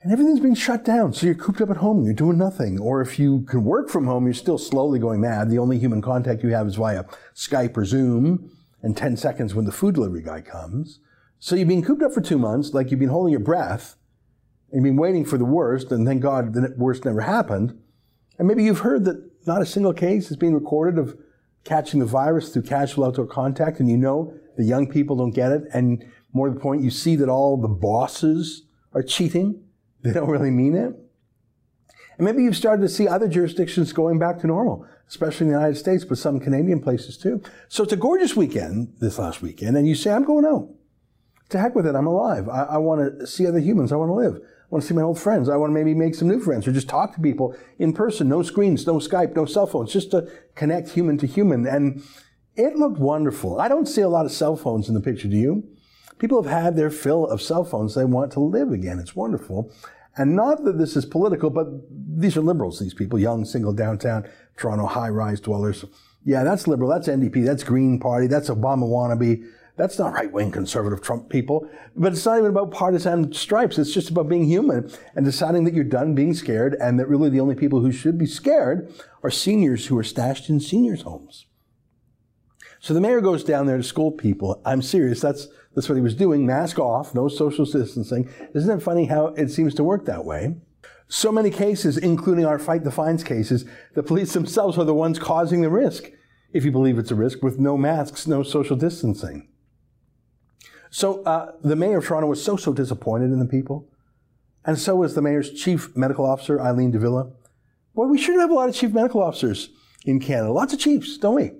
And 0.00 0.12
everything's 0.12 0.38
being 0.38 0.54
shut 0.54 0.84
down. 0.84 1.12
So 1.12 1.26
you're 1.26 1.34
cooped 1.34 1.60
up 1.60 1.70
at 1.70 1.78
home, 1.78 2.04
you're 2.04 2.14
doing 2.14 2.38
nothing. 2.38 2.78
Or 2.78 3.00
if 3.00 3.18
you 3.18 3.40
can 3.48 3.64
work 3.64 3.88
from 3.90 4.06
home, 4.06 4.26
you're 4.26 4.34
still 4.34 4.58
slowly 4.58 5.00
going 5.00 5.20
mad. 5.20 5.50
The 5.50 5.58
only 5.58 5.76
human 5.76 6.02
contact 6.02 6.44
you 6.44 6.50
have 6.50 6.68
is 6.68 6.76
via 6.76 7.04
Skype 7.34 7.76
or 7.76 7.84
Zoom 7.84 8.56
and 8.80 8.96
10 8.96 9.16
seconds 9.16 9.56
when 9.56 9.64
the 9.64 9.72
food 9.72 9.96
delivery 9.96 10.22
guy 10.22 10.40
comes. 10.40 11.00
So 11.40 11.56
you've 11.56 11.66
been 11.66 11.84
cooped 11.84 12.02
up 12.02 12.12
for 12.12 12.20
two 12.20 12.38
months, 12.38 12.74
like 12.74 12.92
you've 12.92 13.00
been 13.00 13.08
holding 13.08 13.32
your 13.32 13.40
breath 13.40 13.96
and 14.70 14.76
you've 14.76 14.94
been 14.94 15.02
waiting 15.02 15.24
for 15.24 15.36
the 15.36 15.44
worst, 15.44 15.90
and 15.90 16.06
thank 16.06 16.22
God 16.22 16.54
the 16.54 16.72
worst 16.76 17.04
never 17.04 17.22
happened. 17.22 17.76
And 18.38 18.46
maybe 18.46 18.62
you've 18.62 18.80
heard 18.80 19.04
that 19.06 19.32
not 19.48 19.62
a 19.62 19.66
single 19.66 19.92
case 19.92 20.30
is 20.30 20.36
being 20.36 20.54
recorded 20.54 20.96
of 20.96 21.18
catching 21.64 22.00
the 22.00 22.06
virus 22.06 22.50
through 22.50 22.62
casual 22.62 23.04
outdoor 23.04 23.26
contact, 23.26 23.80
and 23.80 23.88
you 23.88 23.96
know 23.96 24.34
the 24.56 24.64
young 24.64 24.88
people 24.88 25.16
don't 25.16 25.34
get 25.34 25.50
it. 25.52 25.62
And 25.72 26.04
more 26.32 26.48
to 26.48 26.54
the 26.54 26.60
point, 26.60 26.82
you 26.82 26.90
see 26.90 27.16
that 27.16 27.28
all 27.28 27.56
the 27.56 27.68
bosses 27.68 28.62
are 28.92 29.02
cheating. 29.02 29.62
They 30.02 30.12
don't 30.12 30.28
really 30.28 30.50
mean 30.50 30.74
it. 30.74 30.94
And 32.16 32.24
maybe 32.24 32.44
you've 32.44 32.56
started 32.56 32.82
to 32.82 32.88
see 32.88 33.08
other 33.08 33.28
jurisdictions 33.28 33.92
going 33.92 34.18
back 34.18 34.38
to 34.40 34.46
normal, 34.46 34.86
especially 35.08 35.46
in 35.46 35.52
the 35.52 35.58
United 35.58 35.76
States, 35.76 36.04
but 36.04 36.18
some 36.18 36.38
Canadian 36.38 36.80
places 36.80 37.16
too. 37.16 37.42
So 37.68 37.82
it's 37.82 37.92
a 37.92 37.96
gorgeous 37.96 38.36
weekend 38.36 38.94
this 39.00 39.18
last 39.18 39.42
weekend, 39.42 39.76
and 39.76 39.88
you 39.88 39.94
say, 39.94 40.12
I'm 40.12 40.24
going 40.24 40.44
out. 40.44 40.68
To 41.50 41.58
heck 41.58 41.74
with 41.74 41.86
it, 41.86 41.94
I'm 41.94 42.06
alive. 42.06 42.48
I, 42.48 42.64
I 42.64 42.76
want 42.78 43.20
to 43.20 43.26
see 43.26 43.46
other 43.46 43.58
humans. 43.58 43.92
I 43.92 43.96
want 43.96 44.10
to 44.10 44.14
live. 44.14 44.40
Want 44.74 44.82
to 44.82 44.88
see 44.88 44.94
my 44.94 45.02
old 45.02 45.20
friends. 45.20 45.48
I 45.48 45.56
want 45.56 45.70
to 45.70 45.74
maybe 45.74 45.94
make 45.94 46.16
some 46.16 46.26
new 46.26 46.40
friends 46.40 46.66
or 46.66 46.72
just 46.72 46.88
talk 46.88 47.14
to 47.14 47.20
people 47.20 47.56
in 47.78 47.92
person. 47.92 48.28
No 48.28 48.42
screens, 48.42 48.84
no 48.88 48.94
Skype, 48.94 49.36
no 49.36 49.44
cell 49.44 49.68
phones, 49.68 49.92
just 49.92 50.10
to 50.10 50.28
connect 50.56 50.88
human 50.88 51.16
to 51.18 51.28
human. 51.28 51.64
And 51.64 52.02
it 52.56 52.74
looked 52.74 52.98
wonderful. 52.98 53.60
I 53.60 53.68
don't 53.68 53.86
see 53.86 54.00
a 54.00 54.08
lot 54.08 54.26
of 54.26 54.32
cell 54.32 54.56
phones 54.56 54.88
in 54.88 54.94
the 54.94 55.00
picture, 55.00 55.28
do 55.28 55.36
you? 55.36 55.62
People 56.18 56.42
have 56.42 56.50
had 56.50 56.74
their 56.74 56.90
fill 56.90 57.24
of 57.24 57.40
cell 57.40 57.62
phones. 57.62 57.94
They 57.94 58.04
want 58.04 58.32
to 58.32 58.40
live 58.40 58.72
again. 58.72 58.98
It's 58.98 59.14
wonderful. 59.14 59.70
And 60.16 60.34
not 60.34 60.64
that 60.64 60.76
this 60.76 60.96
is 60.96 61.06
political, 61.06 61.50
but 61.50 61.68
these 61.88 62.36
are 62.36 62.40
liberals, 62.40 62.80
these 62.80 62.94
people, 62.94 63.16
young, 63.16 63.44
single 63.44 63.72
downtown 63.72 64.28
Toronto 64.56 64.86
high 64.86 65.08
rise 65.08 65.38
dwellers. 65.38 65.84
Yeah, 66.24 66.42
that's 66.42 66.66
liberal. 66.66 66.90
That's 66.90 67.06
NDP. 67.06 67.46
That's 67.46 67.62
Green 67.62 68.00
Party. 68.00 68.26
That's 68.26 68.50
Obama 68.50 68.88
wannabe. 68.88 69.46
That's 69.76 69.98
not 69.98 70.14
right 70.14 70.30
wing 70.30 70.52
conservative 70.52 71.02
Trump 71.02 71.28
people. 71.28 71.68
But 71.96 72.12
it's 72.12 72.24
not 72.24 72.38
even 72.38 72.50
about 72.50 72.70
partisan 72.70 73.32
stripes. 73.32 73.76
It's 73.76 73.92
just 73.92 74.10
about 74.10 74.28
being 74.28 74.44
human 74.44 74.90
and 75.16 75.24
deciding 75.24 75.64
that 75.64 75.74
you're 75.74 75.84
done 75.84 76.14
being 76.14 76.32
scared 76.34 76.76
and 76.80 76.98
that 77.00 77.08
really 77.08 77.28
the 77.28 77.40
only 77.40 77.56
people 77.56 77.80
who 77.80 77.90
should 77.90 78.16
be 78.16 78.26
scared 78.26 78.92
are 79.24 79.30
seniors 79.30 79.86
who 79.86 79.98
are 79.98 80.04
stashed 80.04 80.48
in 80.48 80.60
seniors' 80.60 81.02
homes. 81.02 81.46
So 82.78 82.94
the 82.94 83.00
mayor 83.00 83.20
goes 83.20 83.42
down 83.42 83.66
there 83.66 83.78
to 83.78 83.82
scold 83.82 84.18
people. 84.18 84.60
I'm 84.64 84.82
serious. 84.82 85.20
That's, 85.20 85.48
that's 85.74 85.88
what 85.88 85.96
he 85.96 86.02
was 86.02 86.14
doing. 86.14 86.46
Mask 86.46 86.78
off, 86.78 87.14
no 87.14 87.28
social 87.28 87.64
distancing. 87.64 88.28
Isn't 88.54 88.78
it 88.78 88.82
funny 88.82 89.06
how 89.06 89.28
it 89.28 89.48
seems 89.50 89.74
to 89.74 89.84
work 89.84 90.04
that 90.04 90.24
way? 90.24 90.56
So 91.08 91.32
many 91.32 91.50
cases, 91.50 91.96
including 91.96 92.44
our 92.44 92.58
fight 92.58 92.84
the 92.84 92.90
fines 92.90 93.24
cases, 93.24 93.64
the 93.94 94.02
police 94.02 94.32
themselves 94.34 94.78
are 94.78 94.84
the 94.84 94.94
ones 94.94 95.18
causing 95.18 95.62
the 95.62 95.70
risk, 95.70 96.10
if 96.52 96.64
you 96.64 96.70
believe 96.70 96.98
it's 96.98 97.10
a 97.10 97.14
risk, 97.14 97.42
with 97.42 97.58
no 97.58 97.76
masks, 97.76 98.26
no 98.26 98.42
social 98.42 98.76
distancing. 98.76 99.48
So 100.94 101.24
uh, 101.24 101.50
the 101.60 101.74
mayor 101.74 101.98
of 101.98 102.06
Toronto 102.06 102.28
was 102.28 102.40
so, 102.40 102.54
so 102.54 102.72
disappointed 102.72 103.32
in 103.32 103.40
the 103.40 103.46
people. 103.46 103.88
And 104.64 104.78
so 104.78 104.94
was 104.94 105.16
the 105.16 105.22
mayor's 105.22 105.50
chief 105.50 105.88
medical 105.96 106.24
officer, 106.24 106.60
Eileen 106.60 106.92
Villa. 106.92 107.32
Boy, 107.96 108.06
we 108.06 108.16
sure 108.16 108.36
do 108.36 108.40
have 108.40 108.52
a 108.52 108.54
lot 108.54 108.68
of 108.68 108.76
chief 108.76 108.92
medical 108.92 109.20
officers 109.20 109.70
in 110.04 110.20
Canada. 110.20 110.52
Lots 110.52 110.72
of 110.72 110.78
chiefs, 110.78 111.18
don't 111.18 111.34
we? 111.34 111.50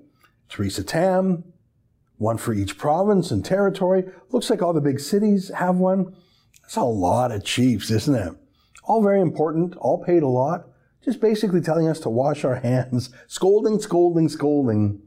Theresa 0.48 0.84
Tam, 0.84 1.42
one 2.16 2.38
for 2.38 2.54
each 2.54 2.78
province 2.78 3.32
and 3.32 3.44
territory. 3.44 4.04
Looks 4.30 4.50
like 4.50 4.62
all 4.62 4.72
the 4.72 4.80
big 4.80 5.00
cities 5.00 5.50
have 5.52 5.74
one. 5.74 6.14
That's 6.62 6.76
a 6.76 6.84
lot 6.84 7.32
of 7.32 7.44
chiefs, 7.44 7.90
isn't 7.90 8.14
it? 8.14 8.34
All 8.84 9.02
very 9.02 9.20
important, 9.20 9.74
all 9.78 10.04
paid 10.04 10.22
a 10.22 10.28
lot. 10.28 10.68
Just 11.04 11.20
basically 11.20 11.60
telling 11.60 11.88
us 11.88 11.98
to 12.00 12.08
wash 12.08 12.44
our 12.44 12.54
hands. 12.60 13.10
Scolding, 13.26 13.80
scolding, 13.80 14.28
scolding. 14.28 15.02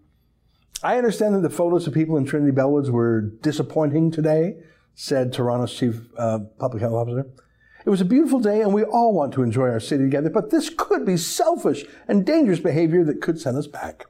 I 0.84 0.98
understand 0.98 1.34
that 1.36 1.42
the 1.42 1.50
photos 1.50 1.88
of 1.88 1.94
people 1.94 2.18
in 2.18 2.26
Trinity 2.26 2.52
Bellwoods 2.52 2.90
were 2.90 3.22
disappointing 3.22 4.12
today, 4.12 4.58
said 4.94 5.34
Toronto's 5.34 5.74
chief 5.74 6.02
uh, 6.18 6.40
public 6.60 6.82
health 6.82 6.94
officer. 6.94 7.26
It 7.86 7.90
was 7.90 8.02
a 8.02 8.06
beautiful 8.06 8.40
day 8.40 8.62
and 8.62 8.74
we 8.74 8.84
all 8.84 9.14
want 9.14 9.34
to 9.34 9.44
enjoy 9.44 9.70
our 9.70 9.80
city 9.80 10.04
together, 10.04 10.30
but 10.30 10.50
this 10.50 10.70
could 10.70 11.06
be 11.06 11.18
selfish 11.18 11.86
and 12.08 12.26
dangerous 12.26 12.60
behavior 12.60 13.04
that 13.06 13.22
could 13.22 13.40
send 13.40 13.58
us 13.58 13.66
back. 13.66 14.06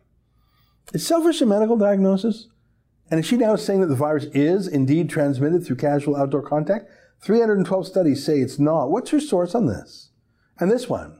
Is 0.94 1.06
selfish 1.06 1.42
a 1.42 1.46
medical 1.46 1.78
diagnosis? 1.78 2.48
And 3.10 3.20
is 3.20 3.26
she 3.26 3.38
now 3.38 3.56
saying 3.56 3.82
that 3.82 3.88
the 3.88 3.96
virus 3.96 4.26
is 4.34 4.68
indeed 4.68 5.10
transmitted 5.10 5.66
through 5.66 5.78
casual 5.78 6.16
outdoor 6.16 6.42
contact? 6.42 6.90
312 7.22 7.88
studies 7.88 8.26
say 8.26 8.40
it's 8.40 8.60
not. 8.60 8.90
What's 8.90 9.12
her 9.12 9.20
source 9.20 9.56
on 9.56 9.68
this? 9.68 10.12
And 10.60 10.72
this 10.72 10.90
one. 10.90 11.17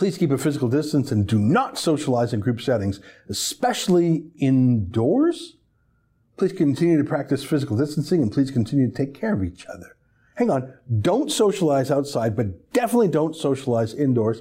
Please 0.00 0.16
keep 0.16 0.30
a 0.30 0.38
physical 0.38 0.70
distance 0.70 1.12
and 1.12 1.26
do 1.26 1.38
not 1.38 1.76
socialize 1.76 2.32
in 2.32 2.40
group 2.40 2.62
settings, 2.62 3.00
especially 3.28 4.24
indoors. 4.38 5.58
Please 6.38 6.54
continue 6.54 6.96
to 6.96 7.04
practice 7.04 7.44
physical 7.44 7.76
distancing 7.76 8.22
and 8.22 8.32
please 8.32 8.50
continue 8.50 8.90
to 8.90 8.96
take 8.96 9.12
care 9.12 9.34
of 9.34 9.44
each 9.44 9.66
other. 9.66 9.94
Hang 10.36 10.48
on. 10.48 10.72
Don't 11.02 11.30
socialize 11.30 11.90
outside, 11.90 12.34
but 12.34 12.72
definitely 12.72 13.08
don't 13.08 13.36
socialize 13.36 13.92
indoors. 13.92 14.40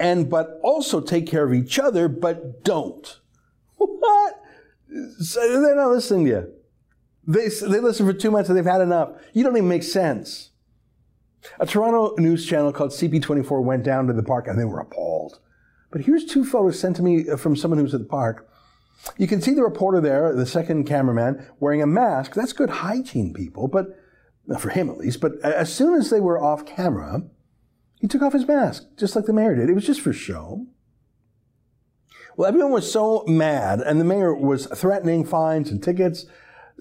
And, 0.00 0.28
but 0.28 0.58
also 0.64 1.00
take 1.00 1.28
care 1.28 1.44
of 1.44 1.54
each 1.54 1.78
other, 1.78 2.08
but 2.08 2.64
don't. 2.64 3.20
What? 3.76 4.42
So 5.20 5.62
they're 5.62 5.76
not 5.76 5.92
listening 5.92 6.24
to 6.24 6.30
you. 6.32 6.52
They, 7.24 7.46
they 7.46 7.78
listen 7.78 8.04
for 8.04 8.12
two 8.12 8.32
months 8.32 8.48
and 8.48 8.58
they've 8.58 8.64
had 8.64 8.80
enough. 8.80 9.10
You 9.32 9.44
don't 9.44 9.56
even 9.56 9.68
make 9.68 9.84
sense. 9.84 10.50
A 11.58 11.66
Toronto 11.66 12.14
news 12.18 12.46
channel 12.46 12.72
called 12.72 12.90
CP24 12.90 13.62
went 13.62 13.82
down 13.82 14.06
to 14.06 14.12
the 14.12 14.22
park 14.22 14.46
and 14.46 14.58
they 14.58 14.64
were 14.64 14.80
appalled. 14.80 15.40
But 15.90 16.02
here's 16.02 16.24
two 16.24 16.44
photos 16.44 16.78
sent 16.78 16.96
to 16.96 17.02
me 17.02 17.28
uh, 17.28 17.36
from 17.36 17.56
someone 17.56 17.78
who 17.78 17.84
was 17.84 17.94
at 17.94 18.00
the 18.00 18.06
park. 18.06 18.48
You 19.18 19.26
can 19.26 19.42
see 19.42 19.52
the 19.52 19.62
reporter 19.62 20.00
there, 20.00 20.34
the 20.34 20.46
second 20.46 20.84
cameraman, 20.84 21.46
wearing 21.60 21.82
a 21.82 21.86
mask. 21.86 22.34
That's 22.34 22.52
good 22.52 22.70
hygiene, 22.70 23.34
people, 23.34 23.68
but 23.68 23.98
uh, 24.50 24.58
for 24.58 24.70
him 24.70 24.88
at 24.88 24.98
least. 24.98 25.20
But 25.20 25.32
uh, 25.44 25.48
as 25.48 25.74
soon 25.74 25.94
as 25.94 26.10
they 26.10 26.20
were 26.20 26.42
off 26.42 26.64
camera, 26.64 27.22
he 28.00 28.08
took 28.08 28.22
off 28.22 28.32
his 28.32 28.46
mask, 28.46 28.84
just 28.96 29.14
like 29.16 29.26
the 29.26 29.32
mayor 29.32 29.54
did. 29.54 29.68
It 29.68 29.74
was 29.74 29.86
just 29.86 30.00
for 30.00 30.12
show. 30.12 30.66
Well, 32.36 32.48
everyone 32.48 32.72
was 32.72 32.90
so 32.90 33.24
mad, 33.26 33.80
and 33.80 34.00
the 34.00 34.04
mayor 34.04 34.34
was 34.34 34.66
threatening 34.66 35.24
fines 35.24 35.70
and 35.70 35.82
tickets. 35.82 36.26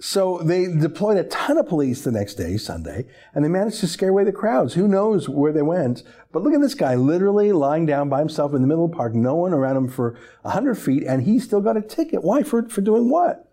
So 0.04 0.40
they 0.40 0.66
deployed 0.66 1.18
a 1.18 1.24
ton 1.26 1.60
of 1.60 1.68
police 1.68 2.04
the 2.04 2.12
next 2.12 2.34
day, 2.34 2.58
Sunday, 2.58 3.06
and 3.36 3.46
they 3.46 3.50
managed 3.50 3.82
to 3.82 3.88
scare 3.88 4.10
away 4.10 4.24
the 4.24 4.32
crowds. 4.32 4.74
Who 4.74 4.88
knows 4.88 5.30
where 5.30 5.54
they 5.54 5.62
went? 5.62 6.02
But 6.32 6.42
look 6.42 6.56
at 6.56 6.60
this 6.60 6.74
guy 6.74 6.96
literally 6.96 7.52
lying 7.52 7.86
down 7.86 8.10
by 8.10 8.18
himself 8.18 8.56
in 8.56 8.64
the 8.64 8.68
middle 8.68 8.86
of 8.86 8.92
the 8.92 8.98
park, 8.98 9.14
no 9.14 9.36
one 9.36 9.54
around 9.54 9.78
him 9.78 9.88
for 9.88 10.18
100 10.42 10.74
feet, 10.74 11.04
and 11.04 11.22
he 11.22 11.38
still 11.38 11.62
got 11.62 11.78
a 11.78 11.84
ticket. 11.84 12.24
Why? 12.24 12.42
For, 12.42 12.68
for 12.68 12.82
doing 12.82 13.12
what? 13.12 13.48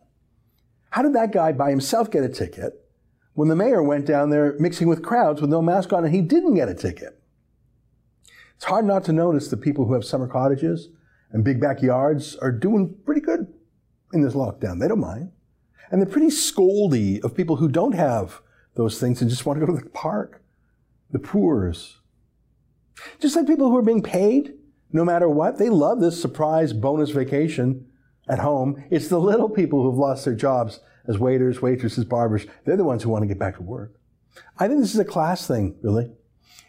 How 0.88 1.02
did 1.02 1.12
that 1.12 1.32
guy 1.32 1.52
by 1.52 1.68
himself 1.68 2.10
get 2.10 2.24
a 2.24 2.30
ticket 2.30 2.82
when 3.34 3.48
the 3.48 3.54
mayor 3.54 3.82
went 3.82 4.06
down 4.06 4.30
there 4.30 4.56
mixing 4.58 4.88
with 4.88 5.02
crowds 5.02 5.42
with 5.42 5.50
no 5.50 5.60
mask 5.60 5.92
on 5.92 6.06
and 6.06 6.14
he 6.14 6.22
didn't 6.22 6.54
get 6.54 6.70
a 6.70 6.74
ticket? 6.74 7.22
It's 8.56 8.64
hard 8.64 8.86
not 8.86 9.04
to 9.04 9.12
notice 9.12 9.48
the 9.48 9.58
people 9.58 9.84
who 9.84 9.92
have 9.92 10.02
summer 10.02 10.26
cottages 10.26 10.88
and 11.30 11.44
big 11.44 11.60
backyards 11.60 12.36
are 12.36 12.52
doing 12.52 12.96
pretty 13.04 13.20
good 13.20 13.52
in 14.14 14.22
this 14.22 14.32
lockdown. 14.32 14.80
They 14.80 14.88
don't 14.88 14.98
mind. 14.98 15.32
And 15.90 16.00
they're 16.00 16.08
pretty 16.08 16.28
scoldy 16.28 17.22
of 17.22 17.34
people 17.34 17.56
who 17.56 17.68
don't 17.68 17.94
have 17.94 18.40
those 18.74 19.00
things 19.00 19.20
and 19.20 19.30
just 19.30 19.46
want 19.46 19.58
to 19.58 19.66
go 19.66 19.72
to 19.72 19.82
the 19.82 19.90
park. 19.90 20.42
The 21.10 21.18
poors. 21.18 22.00
Just 23.20 23.36
like 23.36 23.46
people 23.46 23.70
who 23.70 23.76
are 23.76 23.82
being 23.82 24.02
paid, 24.02 24.54
no 24.92 25.04
matter 25.04 25.28
what, 25.28 25.58
they 25.58 25.70
love 25.70 26.00
this 26.00 26.20
surprise 26.20 26.72
bonus 26.72 27.10
vacation 27.10 27.86
at 28.28 28.40
home. 28.40 28.84
It's 28.90 29.08
the 29.08 29.20
little 29.20 29.48
people 29.48 29.82
who've 29.82 29.98
lost 29.98 30.24
their 30.24 30.34
jobs 30.34 30.80
as 31.06 31.18
waiters, 31.18 31.62
waitresses, 31.62 32.04
barbers. 32.04 32.46
They're 32.64 32.76
the 32.76 32.84
ones 32.84 33.02
who 33.02 33.10
want 33.10 33.22
to 33.22 33.28
get 33.28 33.38
back 33.38 33.56
to 33.56 33.62
work. 33.62 33.94
I 34.58 34.68
think 34.68 34.80
this 34.80 34.94
is 34.94 35.00
a 35.00 35.04
class 35.04 35.46
thing, 35.46 35.76
really. 35.82 36.10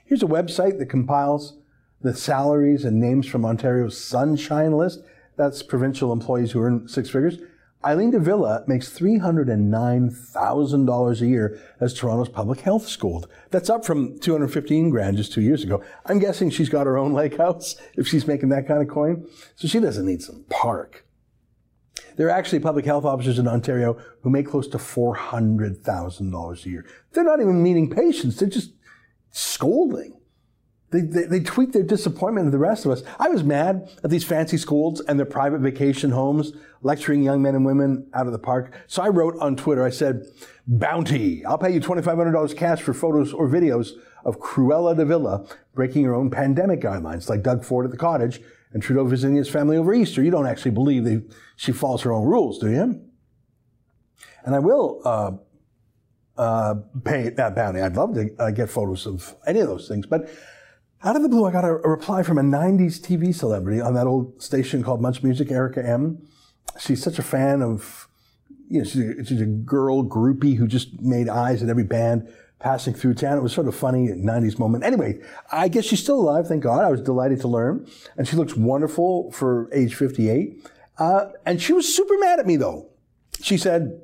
Here's 0.05 0.23
a 0.23 0.27
website 0.27 0.79
that 0.79 0.87
compiles 0.87 1.57
the 2.01 2.15
salaries 2.15 2.85
and 2.85 2.99
names 2.99 3.27
from 3.27 3.45
Ontario's 3.45 3.99
Sunshine 3.99 4.71
List. 4.71 5.01
That's 5.35 5.61
provincial 5.61 6.13
employees 6.13 6.51
who 6.51 6.61
earn 6.61 6.87
six 6.87 7.09
figures. 7.09 7.37
Eileen 7.85 8.11
de 8.11 8.19
Villa 8.19 8.65
makes 8.67 8.89
$309,000 8.89 11.21
a 11.21 11.25
year 11.25 11.57
as 11.79 11.93
Toronto's 11.93 12.27
public 12.27 12.59
health 12.59 12.85
scold. 12.85 13.29
That's 13.51 13.69
up 13.69 13.85
from 13.85 14.19
215 14.19 14.89
grand 14.89 15.15
just 15.15 15.31
two 15.31 15.39
years 15.39 15.63
ago. 15.63 15.81
I'm 16.05 16.19
guessing 16.19 16.49
she's 16.49 16.67
got 16.67 16.87
her 16.87 16.97
own 16.97 17.13
lake 17.13 17.37
house 17.37 17.77
if 17.95 18.05
she's 18.05 18.27
making 18.27 18.49
that 18.49 18.67
kind 18.67 18.81
of 18.81 18.89
coin. 18.89 19.25
So 19.55 19.69
she 19.69 19.79
doesn't 19.79 20.05
need 20.05 20.21
some 20.21 20.43
park. 20.49 21.05
There 22.17 22.27
are 22.27 22.31
actually 22.31 22.59
public 22.59 22.83
health 22.83 23.05
officers 23.05 23.39
in 23.39 23.47
Ontario 23.47 23.97
who 24.23 24.29
make 24.29 24.47
close 24.47 24.67
to 24.69 24.77
$400,000 24.77 26.65
a 26.65 26.69
year. 26.69 26.85
They're 27.13 27.23
not 27.23 27.39
even 27.39 27.63
meeting 27.63 27.89
patients. 27.89 28.35
They're 28.35 28.49
just 28.49 28.73
scolding. 29.31 30.18
They, 30.91 31.01
they, 31.01 31.23
they, 31.23 31.39
tweet 31.39 31.71
their 31.71 31.83
disappointment 31.83 32.47
to 32.47 32.51
the 32.51 32.57
rest 32.57 32.85
of 32.85 32.91
us. 32.91 33.03
I 33.19 33.29
was 33.29 33.43
mad 33.43 33.89
at 34.03 34.09
these 34.09 34.23
fancy 34.23 34.57
schools 34.57 35.01
and 35.01 35.19
their 35.19 35.25
private 35.25 35.61
vacation 35.61 36.09
homes 36.09 36.53
lecturing 36.81 37.21
young 37.21 37.41
men 37.43 37.53
and 37.53 37.63
women 37.63 38.09
out 38.13 38.25
of 38.25 38.31
the 38.31 38.39
park. 38.39 38.73
So 38.87 39.03
I 39.03 39.09
wrote 39.09 39.37
on 39.39 39.55
Twitter, 39.55 39.85
I 39.85 39.91
said, 39.91 40.25
bounty. 40.65 41.45
I'll 41.45 41.59
pay 41.59 41.71
you 41.71 41.79
$2,500 41.79 42.55
cash 42.55 42.81
for 42.81 42.93
photos 42.93 43.33
or 43.33 43.47
videos 43.47 43.91
of 44.25 44.39
Cruella 44.39 44.95
de 44.95 45.05
Villa 45.05 45.45
breaking 45.75 46.05
her 46.05 46.15
own 46.15 46.31
pandemic 46.31 46.81
guidelines, 46.81 47.29
like 47.29 47.43
Doug 47.43 47.63
Ford 47.63 47.85
at 47.85 47.91
the 47.91 47.97
cottage 47.97 48.41
and 48.71 48.81
Trudeau 48.81 49.05
visiting 49.05 49.35
his 49.35 49.49
family 49.49 49.77
over 49.77 49.93
Easter. 49.93 50.23
You 50.23 50.31
don't 50.31 50.47
actually 50.47 50.71
believe 50.71 51.03
that 51.05 51.23
she 51.55 51.71
follows 51.71 52.01
her 52.03 52.11
own 52.11 52.25
rules, 52.25 52.59
do 52.59 52.69
you? 52.69 53.01
And 54.43 54.55
I 54.55 54.59
will 54.59 55.01
uh, 55.05 55.31
uh, 56.37 56.75
pay 57.03 57.29
that 57.29 57.55
bounty. 57.55 57.81
I'd 57.81 57.95
love 57.95 58.13
to 58.15 58.29
uh, 58.39 58.51
get 58.51 58.69
photos 58.69 59.05
of 59.05 59.35
any 59.45 59.59
of 59.59 59.67
those 59.67 59.87
things, 59.87 60.05
but 60.05 60.29
out 61.03 61.15
of 61.15 61.21
the 61.21 61.29
blue, 61.29 61.45
I 61.45 61.51
got 61.51 61.63
a, 61.63 61.75
a, 61.75 61.89
reply 61.89 62.23
from 62.23 62.37
a 62.37 62.41
90s 62.41 62.99
TV 62.99 63.33
celebrity 63.33 63.79
on 63.79 63.93
that 63.93 64.07
old 64.07 64.41
station 64.41 64.83
called 64.83 65.01
Much 65.01 65.23
Music, 65.23 65.49
Erica 65.51 65.85
M. 65.85 66.21
She's 66.79 67.01
such 67.01 67.19
a 67.19 67.23
fan 67.23 67.61
of, 67.61 68.07
you 68.69 68.79
know, 68.79 68.83
she's 68.83 69.01
a, 69.01 69.25
she's 69.25 69.41
a 69.41 69.45
girl 69.45 70.03
groupie 70.03 70.57
who 70.57 70.67
just 70.67 70.99
made 71.01 71.29
eyes 71.29 71.63
at 71.63 71.69
every 71.69 71.83
band 71.83 72.27
passing 72.59 72.93
through 72.93 73.13
town. 73.13 73.37
It 73.37 73.41
was 73.41 73.53
sort 73.53 73.67
of 73.67 73.75
funny, 73.75 74.09
90s 74.09 74.59
moment. 74.59 74.83
Anyway, 74.83 75.19
I 75.51 75.69
guess 75.69 75.85
she's 75.85 76.01
still 76.01 76.19
alive, 76.19 76.47
thank 76.47 76.63
God. 76.63 76.83
I 76.83 76.91
was 76.91 77.01
delighted 77.01 77.39
to 77.41 77.47
learn. 77.47 77.87
And 78.17 78.27
she 78.27 78.35
looks 78.35 78.55
wonderful 78.55 79.31
for 79.31 79.69
age 79.73 79.95
58. 79.95 80.69
Uh, 80.97 81.27
and 81.45 81.61
she 81.61 81.71
was 81.71 81.93
super 81.93 82.17
mad 82.17 82.39
at 82.39 82.45
me, 82.45 82.57
though. 82.57 82.89
She 83.41 83.57
said, 83.57 84.01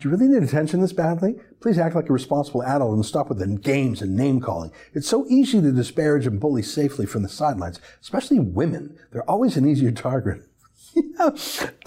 do 0.00 0.08
you 0.08 0.14
really 0.14 0.28
need 0.28 0.42
attention 0.42 0.80
this 0.80 0.92
badly? 0.92 1.36
Please 1.64 1.78
act 1.78 1.94
like 1.94 2.10
a 2.10 2.12
responsible 2.12 2.62
adult 2.62 2.92
and 2.92 3.06
stop 3.06 3.30
with 3.30 3.38
the 3.38 3.46
games 3.46 4.02
and 4.02 4.14
name 4.14 4.38
calling. 4.38 4.70
It's 4.92 5.08
so 5.08 5.24
easy 5.30 5.62
to 5.62 5.72
disparage 5.72 6.26
and 6.26 6.38
bully 6.38 6.62
safely 6.62 7.06
from 7.06 7.22
the 7.22 7.28
sidelines, 7.30 7.80
especially 8.02 8.38
women. 8.38 8.98
They're 9.10 9.30
always 9.30 9.56
an 9.56 9.66
easier 9.66 9.90
target. 9.90 10.42
yeah, 10.94 11.30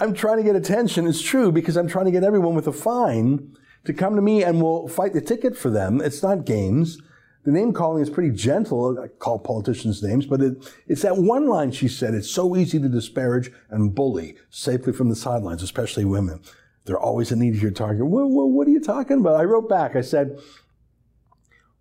I'm 0.00 0.14
trying 0.14 0.38
to 0.38 0.42
get 0.42 0.56
attention. 0.56 1.06
It's 1.06 1.22
true 1.22 1.52
because 1.52 1.76
I'm 1.76 1.86
trying 1.86 2.06
to 2.06 2.10
get 2.10 2.24
everyone 2.24 2.56
with 2.56 2.66
a 2.66 2.72
fine 2.72 3.56
to 3.84 3.92
come 3.92 4.16
to 4.16 4.20
me 4.20 4.42
and 4.42 4.60
we'll 4.60 4.88
fight 4.88 5.12
the 5.12 5.20
ticket 5.20 5.56
for 5.56 5.70
them. 5.70 6.00
It's 6.00 6.24
not 6.24 6.44
games. 6.44 6.98
The 7.44 7.52
name 7.52 7.72
calling 7.72 8.02
is 8.02 8.10
pretty 8.10 8.34
gentle. 8.34 8.98
I 8.98 9.06
call 9.06 9.38
politicians 9.38 10.02
names, 10.02 10.26
but 10.26 10.40
it, 10.40 10.74
it's 10.88 11.02
that 11.02 11.18
one 11.18 11.46
line 11.46 11.70
she 11.70 11.86
said. 11.86 12.14
It's 12.14 12.28
so 12.28 12.56
easy 12.56 12.80
to 12.80 12.88
disparage 12.88 13.52
and 13.70 13.94
bully 13.94 14.34
safely 14.50 14.92
from 14.92 15.08
the 15.08 15.14
sidelines, 15.14 15.62
especially 15.62 16.04
women. 16.04 16.40
They're 16.88 16.98
always 16.98 17.30
an 17.30 17.42
easier 17.42 17.70
target. 17.70 18.06
What, 18.06 18.28
what, 18.30 18.46
what 18.46 18.66
are 18.66 18.70
you 18.70 18.80
talking 18.80 19.20
about? 19.20 19.38
I 19.38 19.44
wrote 19.44 19.68
back. 19.68 19.94
I 19.94 20.00
said, 20.00 20.40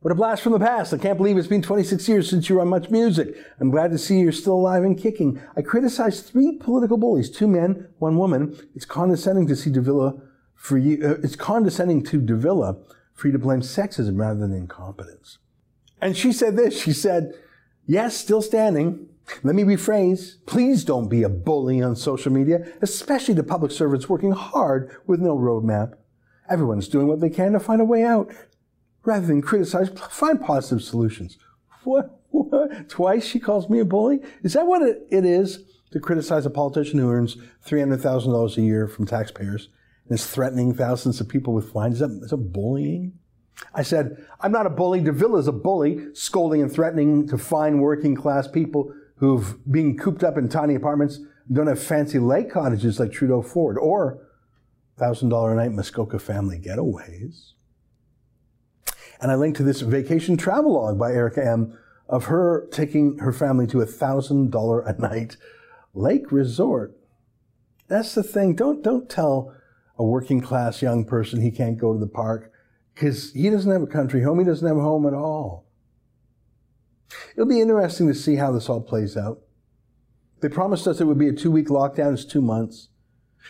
what 0.01 0.11
a 0.11 0.15
blast 0.15 0.43
from 0.43 0.51
the 0.51 0.59
past. 0.59 0.93
I 0.93 0.97
can't 0.97 1.17
believe 1.17 1.37
it's 1.37 1.47
been 1.47 1.61
26 1.61 2.07
years 2.07 2.29
since 2.29 2.49
you 2.49 2.55
were 2.55 2.61
on 2.61 2.67
Much 2.67 2.89
Music. 2.89 3.35
I'm 3.59 3.71
glad 3.71 3.91
to 3.91 3.97
see 3.97 4.19
you're 4.19 4.31
still 4.31 4.55
alive 4.55 4.83
and 4.83 4.97
kicking. 4.97 5.41
I 5.55 5.61
criticized 5.61 6.25
three 6.25 6.57
political 6.59 6.97
bullies, 6.97 7.31
two 7.31 7.47
men, 7.47 7.87
one 7.97 8.17
woman. 8.17 8.57
It's 8.75 8.85
condescending 8.85 9.47
to 9.47 9.55
see 9.55 9.71
for 10.55 10.77
you, 10.77 11.05
uh, 11.05 11.15
it's 11.23 11.35
condescending 11.35 12.03
to 12.05 12.19
de 12.19 12.35
Villa 12.35 12.77
for 13.13 13.27
you 13.27 13.33
to 13.33 13.39
blame 13.39 13.61
sexism 13.61 14.19
rather 14.19 14.39
than 14.39 14.53
incompetence. 14.53 15.37
And 16.01 16.17
she 16.17 16.31
said 16.33 16.57
this, 16.57 16.81
she 16.81 16.93
said, 16.93 17.33
yes, 17.85 18.17
still 18.17 18.41
standing. 18.41 19.07
Let 19.43 19.55
me 19.55 19.63
rephrase. 19.63 20.35
Please 20.45 20.83
don't 20.83 21.09
be 21.09 21.23
a 21.23 21.29
bully 21.29 21.81
on 21.81 21.95
social 21.95 22.31
media, 22.31 22.65
especially 22.81 23.33
the 23.33 23.43
public 23.43 23.71
servants 23.71 24.09
working 24.09 24.31
hard 24.31 24.95
with 25.05 25.19
no 25.19 25.37
roadmap. 25.37 25.93
Everyone's 26.49 26.87
doing 26.87 27.07
what 27.07 27.19
they 27.19 27.29
can 27.29 27.51
to 27.51 27.59
find 27.59 27.81
a 27.81 27.85
way 27.85 28.03
out. 28.03 28.31
Rather 29.03 29.27
than 29.27 29.41
criticize, 29.41 29.89
find 29.89 30.41
positive 30.41 30.81
solutions. 30.81 31.37
What, 31.83 32.17
Twice 32.87 33.25
she 33.25 33.39
calls 33.39 33.69
me 33.69 33.79
a 33.79 33.85
bully? 33.85 34.19
Is 34.43 34.53
that 34.53 34.67
what 34.67 34.81
it, 34.81 35.07
is 35.09 35.63
to 35.91 35.99
criticize 35.99 36.45
a 36.45 36.49
politician 36.49 36.99
who 36.99 37.09
earns 37.09 37.37
$300,000 37.65 38.57
a 38.57 38.61
year 38.61 38.87
from 38.87 39.05
taxpayers 39.05 39.69
and 40.05 40.17
is 40.17 40.25
threatening 40.25 40.73
thousands 40.73 41.21
of 41.21 41.29
people 41.29 41.53
with 41.53 41.71
fines? 41.71 41.95
Is 41.95 41.99
that, 41.99 42.23
is 42.23 42.29
that 42.31 42.37
bullying? 42.37 43.13
I 43.73 43.81
said, 43.81 44.23
I'm 44.39 44.51
not 44.51 44.67
a 44.67 44.69
bully. 44.69 45.01
de 45.01 45.11
Villa 45.11 45.39
is 45.39 45.47
a 45.47 45.51
bully, 45.51 46.13
scolding 46.13 46.61
and 46.61 46.71
threatening 46.71 47.27
to 47.29 47.37
fine 47.37 47.79
working 47.79 48.15
class 48.15 48.47
people 48.47 48.93
who've 49.17 49.57
been 49.71 49.97
cooped 49.97 50.23
up 50.23 50.37
in 50.37 50.49
tiny 50.49 50.75
apartments 50.75 51.19
don't 51.51 51.67
have 51.67 51.81
fancy 51.81 52.19
lake 52.19 52.51
cottages 52.51 52.99
like 52.99 53.11
Trudeau 53.11 53.41
Ford 53.41 53.77
or 53.77 54.19
$1,000 54.99 55.51
a 55.51 55.55
night 55.55 55.71
Muskoka 55.71 56.19
family 56.19 56.59
getaways. 56.59 57.51
And 59.21 59.31
I 59.31 59.35
linked 59.35 59.57
to 59.57 59.63
this 59.63 59.81
vacation 59.81 60.37
travelogue 60.37 60.99
by 60.99 61.11
Erica 61.11 61.45
M 61.45 61.77
of 62.07 62.25
her 62.25 62.67
taking 62.71 63.17
her 63.19 63.33
family 63.33 63.67
to 63.67 63.81
a 63.81 63.85
$1,000 63.85 64.87
a 64.87 65.01
night 65.01 65.37
lake 65.93 66.31
resort. 66.31 66.95
That's 67.87 68.13
the 68.13 68.23
thing. 68.23 68.55
Don't, 68.55 68.83
don't 68.83 69.09
tell 69.09 69.53
a 69.97 70.03
working 70.03 70.41
class 70.41 70.81
young 70.81 71.05
person 71.05 71.41
he 71.41 71.51
can't 71.51 71.77
go 71.77 71.93
to 71.93 71.99
the 71.99 72.07
park 72.07 72.51
because 72.93 73.33
he 73.33 73.49
doesn't 73.49 73.71
have 73.71 73.81
a 73.81 73.87
country 73.87 74.23
home. 74.23 74.39
He 74.39 74.45
doesn't 74.45 74.67
have 74.67 74.77
a 74.77 74.81
home 74.81 75.07
at 75.07 75.13
all. 75.13 75.66
It'll 77.35 77.47
be 77.47 77.61
interesting 77.61 78.07
to 78.07 78.13
see 78.13 78.35
how 78.35 78.51
this 78.51 78.69
all 78.69 78.81
plays 78.81 79.15
out. 79.15 79.41
They 80.41 80.49
promised 80.49 80.87
us 80.87 81.01
it 81.01 81.05
would 81.05 81.17
be 81.17 81.29
a 81.29 81.33
two 81.33 81.51
week 81.51 81.67
lockdown. 81.67 82.13
It's 82.13 82.25
two 82.25 82.41
months. 82.41 82.89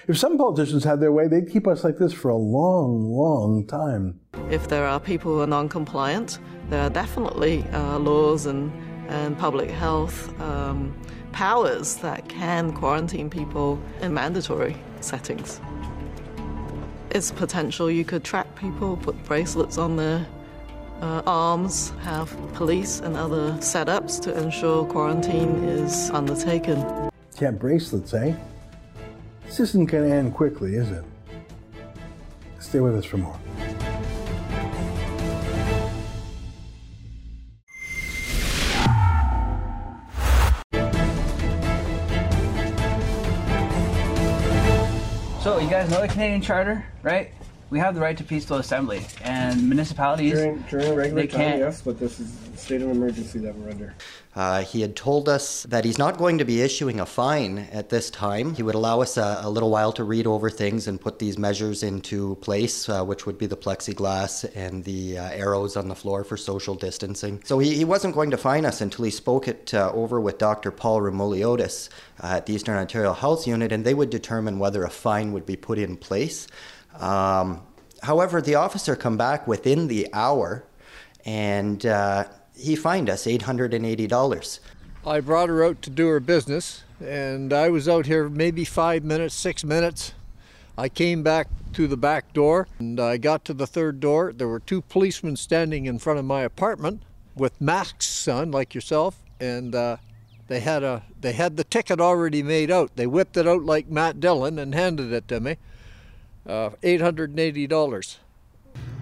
If 0.07 0.17
some 0.17 0.37
politicians 0.37 0.83
had 0.83 0.99
their 0.99 1.11
way, 1.11 1.27
they'd 1.27 1.49
keep 1.49 1.67
us 1.67 1.83
like 1.83 1.97
this 1.97 2.13
for 2.13 2.29
a 2.29 2.35
long, 2.35 3.11
long 3.11 3.65
time. 3.65 4.19
If 4.49 4.67
there 4.67 4.85
are 4.85 4.99
people 4.99 5.33
who 5.33 5.41
are 5.41 5.47
non 5.47 5.67
compliant, 5.69 6.39
there 6.69 6.81
are 6.81 6.89
definitely 6.89 7.63
uh, 7.73 7.97
laws 7.97 8.45
and, 8.45 8.71
and 9.09 9.37
public 9.37 9.69
health 9.69 10.39
um, 10.39 10.95
powers 11.31 11.95
that 11.97 12.29
can 12.29 12.71
quarantine 12.73 13.29
people 13.29 13.81
in 14.01 14.13
mandatory 14.13 14.75
settings. 15.01 15.59
It's 17.09 17.31
potential 17.31 17.89
you 17.89 18.05
could 18.05 18.23
track 18.23 18.53
people, 18.55 18.97
put 18.97 19.21
bracelets 19.23 19.77
on 19.77 19.95
their 19.95 20.27
uh, 21.01 21.21
arms, 21.25 21.91
have 22.01 22.35
police 22.53 22.99
and 22.99 23.15
other 23.15 23.51
setups 23.53 24.21
to 24.21 24.37
ensure 24.37 24.85
quarantine 24.85 25.63
is 25.63 26.09
undertaken. 26.11 27.09
Yeah, 27.39 27.51
bracelets, 27.51 28.13
eh? 28.13 28.35
This 29.45 29.59
isn't 29.59 29.85
going 29.85 30.09
to 30.09 30.15
end 30.15 30.33
quickly, 30.33 30.75
is 30.75 30.89
it? 30.91 31.03
Stay 32.59 32.79
with 32.79 32.95
us 32.95 33.05
for 33.05 33.17
more. 33.17 33.39
So 45.41 45.59
you 45.59 45.69
guys 45.69 45.89
know 45.89 46.01
the 46.01 46.09
Canadian 46.09 46.41
Charter, 46.41 46.83
right? 47.03 47.31
We 47.69 47.79
have 47.79 47.95
the 47.95 48.01
right 48.01 48.17
to 48.17 48.23
peaceful 48.23 48.57
assembly, 48.57 49.05
and 49.23 49.67
municipalities 49.67 50.31
during, 50.31 50.61
during 50.69 50.95
regular 50.95 51.23
they 51.23 51.27
time, 51.27 51.41
can't. 51.41 51.59
yes, 51.59 51.81
but 51.81 51.99
this 51.99 52.17
is 52.17 52.33
a 52.53 52.55
state 52.55 52.81
of 52.81 52.89
emergency 52.89 53.39
that 53.39 53.53
we're 53.55 53.69
under. 53.69 53.93
Uh, 54.37 54.61
he 54.63 54.79
had 54.79 54.95
told 54.95 55.27
us 55.27 55.63
that 55.63 55.83
he's 55.83 55.97
not 55.97 56.17
going 56.17 56.37
to 56.37 56.45
be 56.45 56.61
issuing 56.61 57.01
a 57.01 57.05
fine 57.05 57.67
at 57.73 57.89
this 57.89 58.09
time. 58.09 58.55
He 58.55 58.63
would 58.63 58.75
allow 58.75 59.01
us 59.01 59.17
a, 59.17 59.41
a 59.43 59.49
little 59.49 59.69
while 59.69 59.91
to 59.93 60.05
read 60.05 60.25
over 60.25 60.49
things 60.49 60.87
and 60.87 61.01
put 61.01 61.19
these 61.19 61.37
measures 61.37 61.83
into 61.83 62.35
place, 62.35 62.87
uh, 62.87 63.03
which 63.03 63.25
would 63.25 63.37
be 63.37 63.47
the 63.47 63.57
plexiglass 63.57 64.49
and 64.55 64.85
the 64.85 65.17
uh, 65.17 65.29
arrows 65.31 65.75
on 65.75 65.89
the 65.89 65.95
floor 65.95 66.23
for 66.23 66.37
social 66.37 66.75
distancing. 66.75 67.41
So 67.43 67.59
he, 67.59 67.75
he 67.75 67.83
wasn't 67.83 68.13
going 68.13 68.31
to 68.31 68.37
fine 68.37 68.65
us 68.65 68.79
until 68.79 69.03
he 69.03 69.11
spoke 69.11 69.49
it 69.49 69.73
uh, 69.73 69.91
over 69.93 70.21
with 70.21 70.37
Dr. 70.37 70.71
Paul 70.71 71.01
Roumeliotis 71.01 71.89
uh, 72.23 72.37
at 72.37 72.45
the 72.45 72.53
Eastern 72.53 72.77
Ontario 72.77 73.11
Health 73.11 73.45
Unit, 73.45 73.73
and 73.73 73.83
they 73.83 73.93
would 73.93 74.09
determine 74.09 74.57
whether 74.57 74.85
a 74.85 74.89
fine 74.89 75.33
would 75.33 75.45
be 75.45 75.57
put 75.57 75.77
in 75.77 75.97
place. 75.97 76.47
Um, 76.99 77.61
however, 78.03 78.41
the 78.41 78.55
officer 78.55 78.95
come 78.95 79.17
back 79.17 79.47
within 79.47 79.87
the 79.87 80.07
hour 80.13 80.63
and 81.25 81.85
uh, 81.85 82.23
he 82.55 82.75
fined 82.75 83.09
us 83.09 83.25
$880. 83.25 84.59
I 85.05 85.19
brought 85.19 85.49
her 85.49 85.63
out 85.63 85.81
to 85.83 85.89
do 85.89 86.07
her 86.07 86.19
business, 86.19 86.83
and 87.05 87.53
I 87.53 87.69
was 87.69 87.87
out 87.87 88.05
here 88.05 88.29
maybe 88.29 88.65
five 88.65 89.03
minutes, 89.03 89.35
six 89.35 89.63
minutes. 89.63 90.13
I 90.77 90.89
came 90.89 91.23
back 91.23 91.47
to 91.73 91.87
the 91.87 91.97
back 91.97 92.33
door, 92.33 92.67
and 92.79 92.99
I 92.99 93.17
got 93.17 93.45
to 93.45 93.53
the 93.53 93.67
third 93.67 93.99
door. 93.99 94.33
There 94.33 94.47
were 94.47 94.59
two 94.59 94.81
policemen 94.81 95.35
standing 95.35 95.85
in 95.85 95.99
front 95.99 96.19
of 96.19 96.25
my 96.25 96.41
apartment 96.41 97.03
with 97.35 97.59
masks 97.61 98.27
on, 98.27 98.51
like 98.51 98.73
yourself, 98.73 99.17
and 99.39 99.75
uh, 99.75 99.97
they 100.47 100.59
had 100.59 100.83
a 100.83 101.03
they 101.19 101.33
had 101.33 101.57
the 101.57 101.63
ticket 101.63 101.99
already 101.99 102.41
made 102.43 102.71
out. 102.71 102.95
They 102.95 103.07
whipped 103.07 103.37
it 103.37 103.47
out 103.47 103.63
like 103.63 103.89
Matt 103.89 104.19
Dillon 104.19 104.59
and 104.59 104.73
handed 104.73 105.11
it 105.11 105.27
to 105.27 105.39
me. 105.39 105.57
Uh, 106.47 106.69
eight 106.81 107.01
hundred 107.01 107.31
and 107.31 107.39
eighty 107.39 107.67
dollars. 107.67 108.19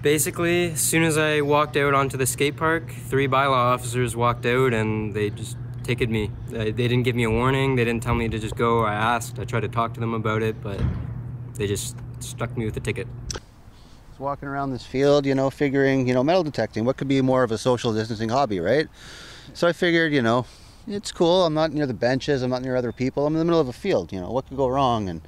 Basically, 0.01 0.71
as 0.71 0.81
soon 0.81 1.03
as 1.03 1.17
I 1.17 1.41
walked 1.41 1.77
out 1.77 1.93
onto 1.93 2.17
the 2.17 2.25
skate 2.25 2.57
park, 2.57 2.91
three 2.91 3.27
bylaw 3.27 3.73
officers 3.73 4.15
walked 4.15 4.45
out 4.45 4.73
and 4.73 5.13
they 5.13 5.29
just 5.29 5.55
ticketed 5.83 6.09
me. 6.09 6.31
They, 6.47 6.71
they 6.71 6.87
didn't 6.87 7.03
give 7.03 7.15
me 7.15 7.23
a 7.23 7.29
warning. 7.29 7.75
They 7.75 7.85
didn't 7.85 8.01
tell 8.01 8.15
me 8.15 8.27
to 8.29 8.39
just 8.39 8.55
go. 8.55 8.83
I 8.83 8.93
asked. 8.93 9.37
I 9.37 9.45
tried 9.45 9.61
to 9.61 9.67
talk 9.67 9.93
to 9.93 9.99
them 9.99 10.15
about 10.15 10.41
it, 10.41 10.61
but 10.61 10.81
they 11.53 11.67
just 11.67 11.95
stuck 12.19 12.57
me 12.57 12.65
with 12.65 12.73
the 12.73 12.79
ticket. 12.79 13.07
I 13.33 13.39
was 14.09 14.19
walking 14.19 14.47
around 14.47 14.71
this 14.71 14.85
field, 14.85 15.25
you 15.25 15.35
know, 15.35 15.51
figuring, 15.51 16.07
you 16.07 16.15
know, 16.15 16.23
metal 16.23 16.43
detecting. 16.43 16.83
What 16.83 16.97
could 16.97 17.07
be 17.07 17.21
more 17.21 17.43
of 17.43 17.51
a 17.51 17.59
social 17.59 17.93
distancing 17.93 18.29
hobby, 18.29 18.59
right? 18.59 18.87
So 19.53 19.67
I 19.67 19.73
figured, 19.73 20.13
you 20.13 20.23
know, 20.23 20.47
it's 20.87 21.11
cool. 21.11 21.45
I'm 21.45 21.53
not 21.53 21.73
near 21.73 21.85
the 21.85 21.93
benches. 21.93 22.41
I'm 22.41 22.49
not 22.49 22.63
near 22.63 22.75
other 22.75 22.91
people. 22.91 23.27
I'm 23.27 23.33
in 23.33 23.39
the 23.39 23.45
middle 23.45 23.59
of 23.59 23.67
a 23.67 23.73
field. 23.73 24.11
You 24.11 24.19
know, 24.19 24.31
what 24.31 24.47
could 24.47 24.57
go 24.57 24.67
wrong? 24.67 25.09
And 25.09 25.21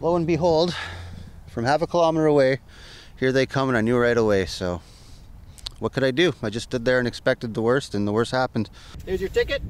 lo 0.00 0.16
and 0.16 0.26
behold, 0.26 0.74
from 1.56 1.64
half 1.64 1.80
a 1.80 1.86
kilometer 1.86 2.26
away, 2.26 2.60
here 3.18 3.32
they 3.32 3.46
come, 3.46 3.70
and 3.70 3.78
I 3.78 3.80
knew 3.80 3.96
right 3.96 4.18
away. 4.18 4.44
So, 4.44 4.82
what 5.78 5.94
could 5.94 6.04
I 6.04 6.10
do? 6.10 6.34
I 6.42 6.50
just 6.50 6.64
stood 6.64 6.84
there 6.84 6.98
and 6.98 7.08
expected 7.08 7.54
the 7.54 7.62
worst, 7.62 7.94
and 7.94 8.06
the 8.06 8.12
worst 8.12 8.30
happened. 8.30 8.68
Here's 9.06 9.22
your 9.22 9.30
ticket. 9.30 9.62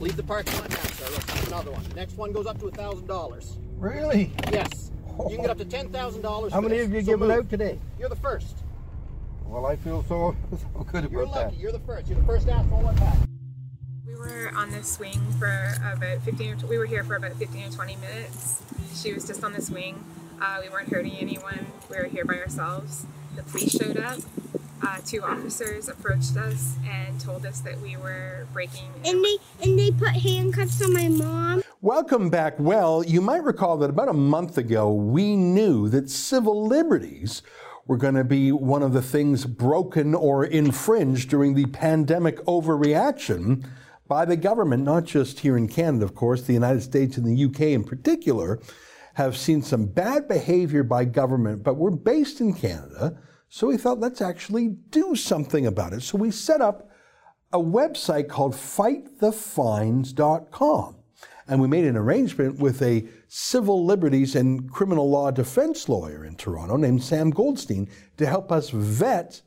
Leave 0.00 0.16
the 0.16 0.22
parking 0.22 0.54
lot 0.54 0.70
now, 0.70 0.76
sir. 0.76 1.04
Let's 1.12 1.30
have 1.30 1.48
another 1.48 1.70
one. 1.70 1.84
Next 1.94 2.16
one 2.16 2.32
goes 2.32 2.46
up 2.46 2.58
to 2.60 2.70
thousand 2.70 3.08
dollars. 3.08 3.58
Really? 3.76 4.32
Yes. 4.50 4.90
You 5.28 5.36
can 5.36 5.42
get 5.42 5.50
up 5.50 5.58
to 5.58 5.66
oh. 5.66 5.68
ten 5.68 5.90
thousand 5.90 6.22
dollars. 6.22 6.50
How 6.50 6.62
many 6.62 6.78
of 6.78 6.90
you 6.90 7.02
so 7.02 7.06
given 7.06 7.28
move. 7.28 7.36
out 7.40 7.50
today? 7.50 7.78
You're 7.98 8.08
the 8.08 8.16
first. 8.16 8.56
Well, 9.44 9.66
I 9.66 9.76
feel 9.76 10.02
so, 10.08 10.34
so 10.50 10.84
good 10.84 11.10
You're 11.10 11.24
about 11.24 11.34
lucky. 11.34 11.56
that. 11.56 11.60
You're 11.60 11.72
the 11.72 11.80
first. 11.80 12.08
You're 12.08 12.20
the 12.20 12.26
first 12.26 12.48
asshole 12.48 12.86
I've 12.86 12.98
had. 12.98 13.18
We 14.06 14.14
were 14.14 14.50
on 14.56 14.70
this 14.70 14.90
swing 14.90 15.20
for 15.38 15.74
about 15.82 16.22
15 16.22 16.54
or 16.54 16.56
tw- 16.56 16.68
we 16.70 16.78
were 16.78 16.86
here 16.86 17.04
for 17.04 17.16
about 17.16 17.34
15 17.34 17.68
or 17.68 17.70
20 17.70 17.96
minutes. 17.96 18.62
She 18.94 19.12
was 19.12 19.26
just 19.26 19.44
on 19.44 19.52
the 19.52 19.60
swing. 19.60 20.02
Uh, 20.42 20.58
we 20.60 20.68
weren't 20.68 20.88
hurting 20.88 21.16
anyone. 21.20 21.64
We 21.88 21.96
were 21.96 22.06
here 22.06 22.24
by 22.24 22.34
ourselves. 22.34 23.06
The 23.36 23.44
police 23.44 23.76
showed 23.76 23.96
up. 23.96 24.18
Uh, 24.84 24.98
two 25.06 25.22
officers 25.22 25.88
approached 25.88 26.36
us 26.36 26.74
and 26.84 27.20
told 27.20 27.46
us 27.46 27.60
that 27.60 27.80
we 27.80 27.96
were 27.96 28.48
breaking. 28.52 28.90
And 29.04 29.24
they 29.24 29.36
and 29.62 29.78
they 29.78 29.92
put 29.92 30.08
handcuffs 30.08 30.82
on 30.82 30.94
my 30.94 31.06
mom. 31.06 31.62
Welcome 31.80 32.28
back. 32.28 32.58
Well, 32.58 33.04
you 33.04 33.20
might 33.20 33.44
recall 33.44 33.76
that 33.76 33.90
about 33.90 34.08
a 34.08 34.12
month 34.14 34.58
ago, 34.58 34.92
we 34.92 35.36
knew 35.36 35.88
that 35.90 36.10
civil 36.10 36.66
liberties 36.66 37.42
were 37.86 37.96
going 37.96 38.16
to 38.16 38.24
be 38.24 38.50
one 38.50 38.82
of 38.82 38.92
the 38.92 39.02
things 39.02 39.44
broken 39.44 40.12
or 40.12 40.44
infringed 40.44 41.30
during 41.30 41.54
the 41.54 41.66
pandemic 41.66 42.38
overreaction 42.46 43.64
by 44.08 44.24
the 44.24 44.36
government, 44.36 44.82
not 44.82 45.04
just 45.04 45.38
here 45.40 45.56
in 45.56 45.68
Canada, 45.68 46.04
of 46.04 46.16
course, 46.16 46.42
the 46.42 46.52
United 46.52 46.82
States 46.82 47.16
and 47.16 47.26
the 47.26 47.44
UK 47.44 47.60
in 47.60 47.84
particular 47.84 48.58
have 49.14 49.36
seen 49.36 49.62
some 49.62 49.86
bad 49.86 50.28
behavior 50.28 50.82
by 50.82 51.04
government, 51.04 51.62
but 51.62 51.76
we're 51.76 51.90
based 51.90 52.40
in 52.40 52.54
Canada, 52.54 53.18
so 53.48 53.66
we 53.66 53.76
thought 53.76 54.00
let's 54.00 54.22
actually 54.22 54.68
do 54.68 55.14
something 55.14 55.66
about 55.66 55.92
it. 55.92 56.00
So 56.02 56.16
we 56.16 56.30
set 56.30 56.62
up 56.62 56.88
a 57.52 57.58
website 57.58 58.28
called 58.28 58.54
fightthefines.com. 58.54 60.96
And 61.48 61.60
we 61.60 61.68
made 61.68 61.84
an 61.84 61.96
arrangement 61.96 62.60
with 62.60 62.80
a 62.80 63.04
civil 63.28 63.84
liberties 63.84 64.36
and 64.36 64.70
criminal 64.70 65.10
law 65.10 65.30
defense 65.30 65.88
lawyer 65.88 66.24
in 66.24 66.36
Toronto 66.36 66.76
named 66.76 67.02
Sam 67.02 67.30
Goldstein 67.30 67.90
to 68.16 68.26
help 68.26 68.50
us 68.50 68.70
vet 68.70 69.42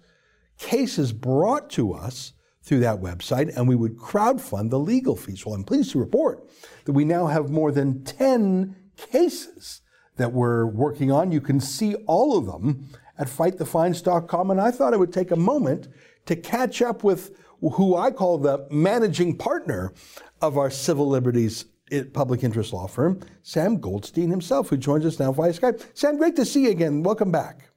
cases 0.60 1.12
brought 1.12 1.70
to 1.72 1.94
us 1.94 2.34
through 2.62 2.82
that 2.82 3.02
website, 3.02 3.56
and 3.56 3.68
we 3.68 3.76
would 3.76 3.98
crowdfund 3.98 4.70
the 4.70 4.80
legal 4.80 5.16
fees. 5.16 5.46
Well, 5.46 5.56
I'm 5.56 5.64
pleased 5.64 5.92
to 5.92 6.00
report 6.00 6.48
that 6.86 6.94
we 6.94 7.06
now 7.06 7.28
have 7.28 7.50
more 7.50 7.72
than 7.72 8.04
10 8.04 8.76
cases 8.98 9.82
that 10.18 10.32
we're 10.32 10.66
working 10.66 11.12
on. 11.12 11.32
You 11.32 11.42
can 11.42 11.60
see 11.60 11.96
all 12.08 12.38
of 12.38 12.46
them 12.46 12.90
at 13.18 13.28
fightthefines.com, 13.28 14.52
and 14.52 14.62
I 14.62 14.72
thought 14.72 14.94
I 14.94 14.98
would 14.98 15.14
take 15.14 15.32
a 15.32 15.36
moment 15.36 15.88
to 16.26 16.36
catch 16.36 16.82
up 16.82 17.04
with 17.04 17.38
who 17.62 17.96
I 17.96 18.12
call 18.12 18.38
the 18.38 18.68
managing 18.70 19.38
partner 19.38 19.94
of 20.42 20.58
our 20.58 20.70
civil 20.70 21.08
liberties 21.08 21.66
eh, 21.92 22.04
public 22.14 22.44
interest 22.44 22.74
law 22.74 22.88
firm, 22.88 23.22
Sam 23.42 23.80
Goldstein 23.80 24.30
himself, 24.30 24.70
who 24.70 24.78
joins 24.78 25.06
us 25.06 25.20
now 25.20 25.32
via 25.32 25.54
Skype. 25.54 25.86
Sam, 25.94 26.18
great 26.18 26.36
to 26.36 26.46
see 26.46 26.64
you 26.64 26.72
again. 26.72 27.04
Welcome 27.04 27.32
back. 27.32 27.70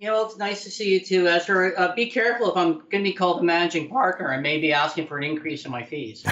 You 0.00 0.06
know, 0.06 0.24
it's 0.24 0.36
nice 0.36 0.62
to 0.62 0.70
see 0.70 0.92
you 0.92 1.00
too, 1.00 1.26
Ezra. 1.26 1.72
Uh, 1.76 1.92
be 1.92 2.08
careful 2.08 2.52
if 2.52 2.56
I'm 2.56 2.74
going 2.74 3.02
to 3.02 3.10
be 3.10 3.12
called 3.12 3.40
the 3.40 3.44
managing 3.44 3.88
partner 3.88 4.28
and 4.28 4.40
maybe 4.44 4.72
asking 4.72 5.08
for 5.08 5.18
an 5.18 5.24
increase 5.24 5.64
in 5.64 5.72
my 5.72 5.82
fees. 5.82 6.24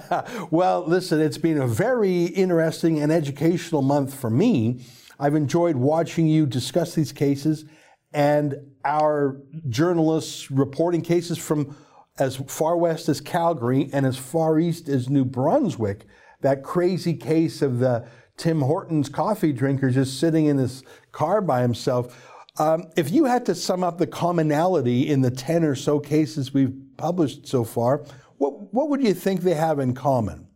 well, 0.50 0.86
listen, 0.86 1.20
it's 1.20 1.36
been 1.36 1.58
a 1.58 1.66
very 1.66 2.24
interesting 2.24 2.98
and 2.98 3.12
educational 3.12 3.82
month 3.82 4.14
for 4.14 4.30
me. 4.30 4.86
I've 5.18 5.34
enjoyed 5.34 5.76
watching 5.76 6.28
you 6.28 6.46
discuss 6.46 6.94
these 6.94 7.12
cases 7.12 7.66
and 8.14 8.54
our 8.86 9.42
journalists 9.68 10.50
reporting 10.50 11.02
cases 11.02 11.36
from 11.36 11.76
as 12.18 12.36
far 12.36 12.78
west 12.78 13.10
as 13.10 13.20
Calgary 13.20 13.90
and 13.92 14.06
as 14.06 14.16
far 14.16 14.58
east 14.58 14.88
as 14.88 15.10
New 15.10 15.26
Brunswick. 15.26 16.06
That 16.40 16.62
crazy 16.62 17.12
case 17.12 17.60
of 17.60 17.80
the 17.80 18.08
Tim 18.38 18.62
Hortons 18.62 19.10
coffee 19.10 19.52
drinker 19.52 19.90
just 19.90 20.18
sitting 20.18 20.46
in 20.46 20.56
his 20.56 20.82
car 21.12 21.42
by 21.42 21.60
himself. 21.60 22.29
Um, 22.58 22.90
if 22.96 23.10
you 23.10 23.24
had 23.24 23.46
to 23.46 23.54
sum 23.54 23.84
up 23.84 23.98
the 23.98 24.06
commonality 24.06 25.08
in 25.08 25.22
the 25.22 25.30
10 25.30 25.64
or 25.64 25.74
so 25.74 26.00
cases 26.00 26.52
we've 26.52 26.74
published 26.96 27.46
so 27.46 27.64
far, 27.64 28.04
what, 28.38 28.72
what 28.72 28.88
would 28.88 29.02
you 29.02 29.14
think 29.14 29.42
they 29.42 29.54
have 29.54 29.78
in 29.78 29.94
common? 29.94 30.48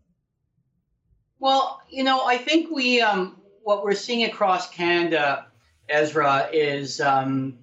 Well, 1.38 1.82
you 1.90 2.04
know, 2.04 2.24
I 2.24 2.38
think 2.38 2.70
we, 2.74 3.00
um, 3.00 3.40
what 3.62 3.84
we're 3.84 3.94
seeing 3.94 4.24
across 4.24 4.70
Canada, 4.70 5.46
Ezra, 5.88 6.48
is 6.52 7.00
um, 7.00 7.58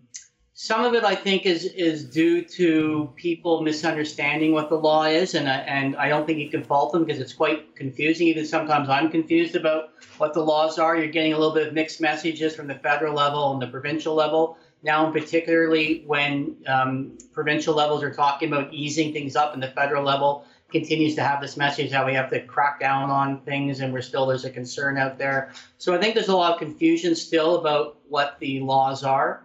some 0.61 0.85
of 0.85 0.93
it 0.93 1.03
I 1.03 1.15
think 1.15 1.47
is 1.47 1.65
is 1.65 2.03
due 2.03 2.43
to 2.43 3.11
people 3.15 3.63
misunderstanding 3.63 4.51
what 4.51 4.69
the 4.69 4.75
law 4.75 5.05
is, 5.05 5.33
and 5.33 5.47
and 5.47 5.95
I 5.95 6.07
don't 6.07 6.27
think 6.27 6.37
you 6.37 6.51
can 6.51 6.63
fault 6.63 6.91
them 6.91 7.03
because 7.03 7.19
it's 7.19 7.33
quite 7.33 7.75
confusing. 7.75 8.27
Even 8.27 8.45
sometimes 8.45 8.87
I'm 8.87 9.09
confused 9.09 9.55
about 9.55 9.93
what 10.19 10.35
the 10.35 10.41
laws 10.41 10.77
are. 10.77 10.95
You're 10.95 11.07
getting 11.07 11.33
a 11.33 11.39
little 11.39 11.55
bit 11.55 11.69
of 11.69 11.73
mixed 11.73 11.99
messages 11.99 12.55
from 12.55 12.67
the 12.67 12.75
federal 12.75 13.15
level 13.15 13.53
and 13.53 13.59
the 13.59 13.65
provincial 13.65 14.13
level. 14.13 14.55
Now, 14.83 15.03
and 15.03 15.11
particularly 15.11 16.03
when 16.05 16.57
um, 16.67 17.17
provincial 17.33 17.73
levels 17.73 18.03
are 18.03 18.13
talking 18.13 18.53
about 18.53 18.71
easing 18.71 19.13
things 19.13 19.35
up, 19.35 19.55
and 19.55 19.63
the 19.63 19.71
federal 19.71 20.03
level 20.03 20.45
continues 20.71 21.15
to 21.15 21.23
have 21.23 21.41
this 21.41 21.57
message 21.57 21.89
that 21.89 22.05
we 22.05 22.13
have 22.13 22.29
to 22.29 22.39
crack 22.39 22.79
down 22.79 23.09
on 23.09 23.41
things, 23.41 23.79
and 23.79 23.91
we're 23.91 24.03
still 24.03 24.27
there's 24.27 24.45
a 24.45 24.51
concern 24.51 24.99
out 24.99 25.17
there. 25.17 25.51
So 25.79 25.95
I 25.95 25.97
think 25.97 26.13
there's 26.13 26.27
a 26.27 26.37
lot 26.37 26.53
of 26.53 26.59
confusion 26.59 27.15
still 27.15 27.55
about 27.55 27.97
what 28.09 28.37
the 28.39 28.59
laws 28.59 29.03
are. 29.03 29.41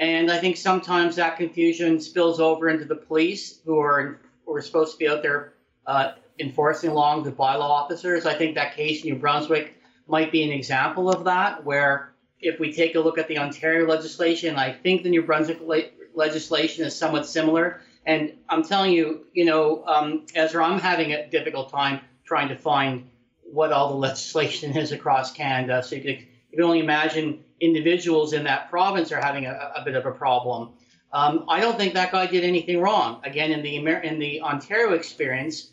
And 0.00 0.32
I 0.32 0.38
think 0.38 0.56
sometimes 0.56 1.16
that 1.16 1.36
confusion 1.36 2.00
spills 2.00 2.40
over 2.40 2.70
into 2.70 2.86
the 2.86 2.96
police 2.96 3.60
who 3.66 3.78
are 3.78 4.18
who 4.46 4.54
are 4.54 4.62
supposed 4.62 4.92
to 4.92 4.98
be 4.98 5.06
out 5.06 5.22
there 5.22 5.52
uh, 5.86 6.12
enforcing 6.38 6.90
along 6.90 7.22
the 7.22 7.30
bylaw 7.30 7.60
officers. 7.60 8.24
I 8.24 8.34
think 8.34 8.54
that 8.54 8.74
case 8.74 9.04
in 9.04 9.10
New 9.10 9.18
Brunswick 9.18 9.76
might 10.08 10.32
be 10.32 10.42
an 10.42 10.50
example 10.50 11.10
of 11.10 11.24
that, 11.24 11.64
where 11.64 12.12
if 12.40 12.58
we 12.58 12.72
take 12.72 12.94
a 12.94 13.00
look 13.00 13.18
at 13.18 13.28
the 13.28 13.38
Ontario 13.38 13.86
legislation, 13.86 14.56
I 14.56 14.72
think 14.72 15.02
the 15.02 15.10
New 15.10 15.22
Brunswick 15.22 15.60
le- 15.60 15.90
legislation 16.14 16.86
is 16.86 16.96
somewhat 16.96 17.26
similar. 17.26 17.82
And 18.06 18.32
I'm 18.48 18.64
telling 18.64 18.92
you, 18.92 19.26
you 19.34 19.44
know, 19.44 19.84
um, 19.84 20.24
Ezra, 20.34 20.64
I'm 20.64 20.80
having 20.80 21.12
a 21.12 21.28
difficult 21.28 21.70
time 21.70 22.00
trying 22.24 22.48
to 22.48 22.56
find 22.56 23.10
what 23.42 23.70
all 23.70 23.90
the 23.90 23.96
legislation 24.08 24.74
is 24.78 24.92
across 24.92 25.30
Canada. 25.30 25.82
So 25.82 25.96
you 25.96 26.02
can, 26.02 26.26
you 26.50 26.56
can 26.56 26.62
only 26.62 26.80
imagine 26.80 27.44
individuals 27.60 28.32
in 28.32 28.44
that 28.44 28.70
province 28.70 29.12
are 29.12 29.20
having 29.20 29.46
a, 29.46 29.72
a 29.76 29.82
bit 29.84 29.94
of 29.94 30.06
a 30.06 30.10
problem. 30.10 30.70
Um, 31.12 31.44
I 31.48 31.60
don't 31.60 31.76
think 31.76 31.94
that 31.94 32.12
guy 32.12 32.26
did 32.26 32.44
anything 32.44 32.80
wrong. 32.80 33.20
Again, 33.24 33.50
in 33.50 33.62
the 33.62 33.76
Amer- 33.76 34.00
in 34.00 34.18
the 34.18 34.40
Ontario 34.42 34.92
experience, 34.92 35.72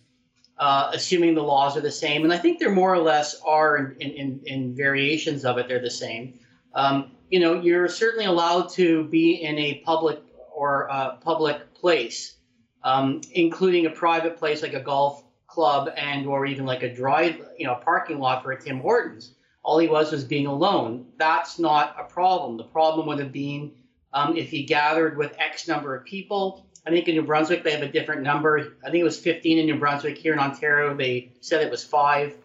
uh, 0.57 0.89
assuming 0.93 1.35
the 1.35 1.43
laws 1.43 1.77
are 1.77 1.81
the 1.81 1.91
same, 1.91 2.23
and 2.23 2.33
I 2.33 2.37
think 2.37 2.59
there 2.59 2.71
more 2.71 2.93
or 2.93 2.99
less 2.99 3.39
are 3.45 3.77
in, 3.77 4.11
in, 4.11 4.41
in 4.45 4.75
variations 4.75 5.45
of 5.45 5.57
it, 5.59 5.67
they're 5.67 5.79
the 5.79 5.89
same. 5.89 6.39
Um, 6.73 7.11
you 7.29 7.39
know, 7.39 7.61
you're 7.61 7.87
certainly 7.87 8.25
allowed 8.25 8.69
to 8.69 9.03
be 9.05 9.35
in 9.35 9.57
a 9.59 9.75
public 9.85 10.19
or 10.55 10.89
uh, 10.91 11.17
public 11.17 11.73
place, 11.75 12.37
um, 12.83 13.21
including 13.33 13.85
a 13.85 13.91
private 13.91 14.37
place 14.37 14.63
like 14.63 14.73
a 14.73 14.79
golf 14.79 15.23
club 15.45 15.89
and 15.95 16.25
or 16.25 16.45
even 16.45 16.65
like 16.65 16.83
a 16.83 16.93
drive, 16.93 17.39
you 17.57 17.67
know, 17.67 17.75
parking 17.75 18.19
lot 18.19 18.43
for 18.43 18.51
a 18.51 18.61
Tim 18.61 18.79
Hortons. 18.79 19.33
All 19.67 19.79
he 19.79 19.89
was 19.89 20.13
was 20.13 20.23
being 20.23 20.47
alone. 20.47 21.07
That's 21.17 21.59
not 21.59 21.93
a 21.99 22.05
problem. 22.05 22.55
The 22.55 22.63
problem 22.63 23.05
would 23.07 23.19
have 23.19 23.33
been 23.33 23.73
um, 24.13 24.37
if 24.37 24.49
he 24.49 24.63
gathered 24.63 25.17
with 25.17 25.35
X 25.37 25.67
number 25.67 25.93
of 25.93 26.05
people. 26.05 26.65
I 26.85 26.89
think 26.89 27.09
in 27.09 27.15
New 27.15 27.23
Brunswick 27.23 27.65
they 27.65 27.71
have 27.71 27.81
a 27.81 27.89
different 27.89 28.21
number. 28.21 28.77
I 28.85 28.89
think 28.89 29.01
it 29.01 29.03
was 29.03 29.19
15 29.19 29.57
in 29.57 29.65
New 29.65 29.77
Brunswick. 29.77 30.17
Here 30.17 30.31
in 30.31 30.39
Ontario 30.39 30.95
they 30.95 31.33
said 31.41 31.61
it 31.61 31.69
was 31.69 31.83
five. 31.83 32.37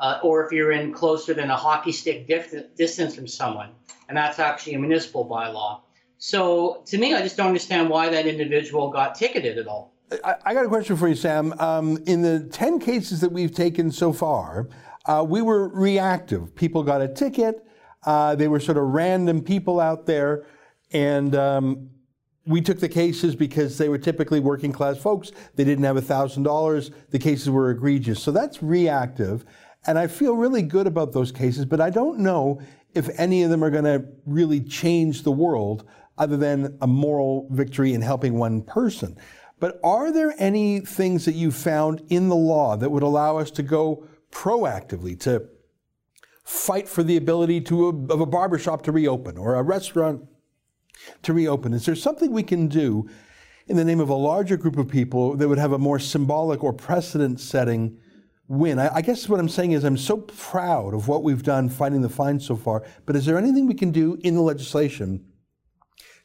Uh, 0.00 0.20
or 0.22 0.46
if 0.46 0.50
you're 0.50 0.72
in 0.72 0.94
closer 0.94 1.34
than 1.34 1.50
a 1.50 1.56
hockey 1.56 1.92
stick 1.92 2.26
dif- 2.26 2.74
distance 2.74 3.14
from 3.14 3.28
someone, 3.28 3.68
and 4.08 4.16
that's 4.16 4.38
actually 4.38 4.72
a 4.72 4.78
municipal 4.78 5.28
bylaw. 5.28 5.80
So 6.16 6.82
to 6.86 6.96
me, 6.96 7.12
I 7.12 7.20
just 7.20 7.36
don't 7.36 7.48
understand 7.48 7.90
why 7.90 8.08
that 8.08 8.26
individual 8.26 8.88
got 8.88 9.14
ticketed 9.14 9.58
at 9.58 9.66
all. 9.66 9.92
I, 10.24 10.36
I 10.42 10.54
got 10.54 10.64
a 10.64 10.68
question 10.68 10.96
for 10.96 11.06
you, 11.06 11.14
Sam. 11.16 11.54
Um, 11.58 11.98
in 12.06 12.22
the 12.22 12.40
10 12.50 12.78
cases 12.78 13.20
that 13.20 13.30
we've 13.30 13.54
taken 13.54 13.92
so 13.92 14.14
far, 14.14 14.68
uh, 15.06 15.24
we 15.26 15.42
were 15.42 15.68
reactive. 15.68 16.54
People 16.54 16.82
got 16.82 17.00
a 17.00 17.08
ticket. 17.08 17.64
Uh, 18.04 18.34
they 18.34 18.48
were 18.48 18.60
sort 18.60 18.78
of 18.78 18.84
random 18.84 19.42
people 19.42 19.80
out 19.80 20.06
there. 20.06 20.46
And 20.92 21.34
um, 21.34 21.90
we 22.46 22.60
took 22.60 22.80
the 22.80 22.88
cases 22.88 23.34
because 23.34 23.78
they 23.78 23.88
were 23.88 23.98
typically 23.98 24.40
working 24.40 24.72
class 24.72 24.98
folks. 24.98 25.32
They 25.54 25.64
didn't 25.64 25.84
have 25.84 25.96
$1,000. 25.96 26.94
The 27.10 27.18
cases 27.18 27.50
were 27.50 27.70
egregious. 27.70 28.22
So 28.22 28.30
that's 28.30 28.62
reactive. 28.62 29.44
And 29.86 29.98
I 29.98 30.06
feel 30.06 30.36
really 30.36 30.62
good 30.62 30.86
about 30.86 31.12
those 31.12 31.32
cases, 31.32 31.64
but 31.64 31.80
I 31.80 31.90
don't 31.90 32.20
know 32.20 32.60
if 32.94 33.08
any 33.18 33.42
of 33.42 33.50
them 33.50 33.64
are 33.64 33.70
going 33.70 33.84
to 33.84 34.04
really 34.26 34.60
change 34.60 35.22
the 35.22 35.32
world 35.32 35.88
other 36.18 36.36
than 36.36 36.76
a 36.80 36.86
moral 36.86 37.48
victory 37.50 37.94
in 37.94 38.02
helping 38.02 38.34
one 38.34 38.62
person. 38.62 39.16
But 39.58 39.80
are 39.82 40.12
there 40.12 40.34
any 40.38 40.80
things 40.80 41.24
that 41.24 41.34
you 41.34 41.50
found 41.50 42.02
in 42.08 42.28
the 42.28 42.36
law 42.36 42.76
that 42.76 42.90
would 42.90 43.02
allow 43.02 43.38
us 43.38 43.50
to 43.52 43.62
go 43.62 44.06
proactively 44.32 45.18
to 45.20 45.48
fight 46.42 46.88
for 46.88 47.04
the 47.04 47.16
ability 47.16 47.60
to 47.60 47.88
of 48.10 48.20
a 48.20 48.26
barbershop 48.26 48.82
to 48.82 48.92
reopen 48.92 49.38
or 49.38 49.54
a 49.54 49.62
restaurant 49.62 50.24
to 51.22 51.32
reopen? 51.32 51.72
Is 51.72 51.86
there 51.86 51.94
something 51.94 52.32
we 52.32 52.42
can 52.42 52.66
do 52.66 53.08
in 53.68 53.76
the 53.76 53.84
name 53.84 54.00
of 54.00 54.08
a 54.08 54.14
larger 54.14 54.56
group 54.56 54.76
of 54.76 54.88
people 54.88 55.36
that 55.36 55.48
would 55.48 55.58
have 55.58 55.72
a 55.72 55.78
more 55.78 55.98
symbolic 55.98 56.64
or 56.64 56.72
precedent 56.72 57.40
setting 57.40 57.98
win? 58.48 58.78
I, 58.78 58.96
I 58.96 59.02
guess 59.02 59.28
what 59.28 59.38
I'm 59.38 59.48
saying 59.48 59.72
is 59.72 59.84
I'm 59.84 59.96
so 59.96 60.16
proud 60.16 60.94
of 60.94 61.08
what 61.08 61.22
we've 61.22 61.42
done 61.42 61.68
fighting 61.68 62.02
the 62.02 62.08
fine 62.08 62.40
so 62.40 62.56
far, 62.56 62.84
but 63.06 63.16
is 63.16 63.26
there 63.26 63.38
anything 63.38 63.66
we 63.66 63.74
can 63.74 63.92
do 63.92 64.18
in 64.22 64.34
the 64.34 64.42
legislation? 64.42 65.24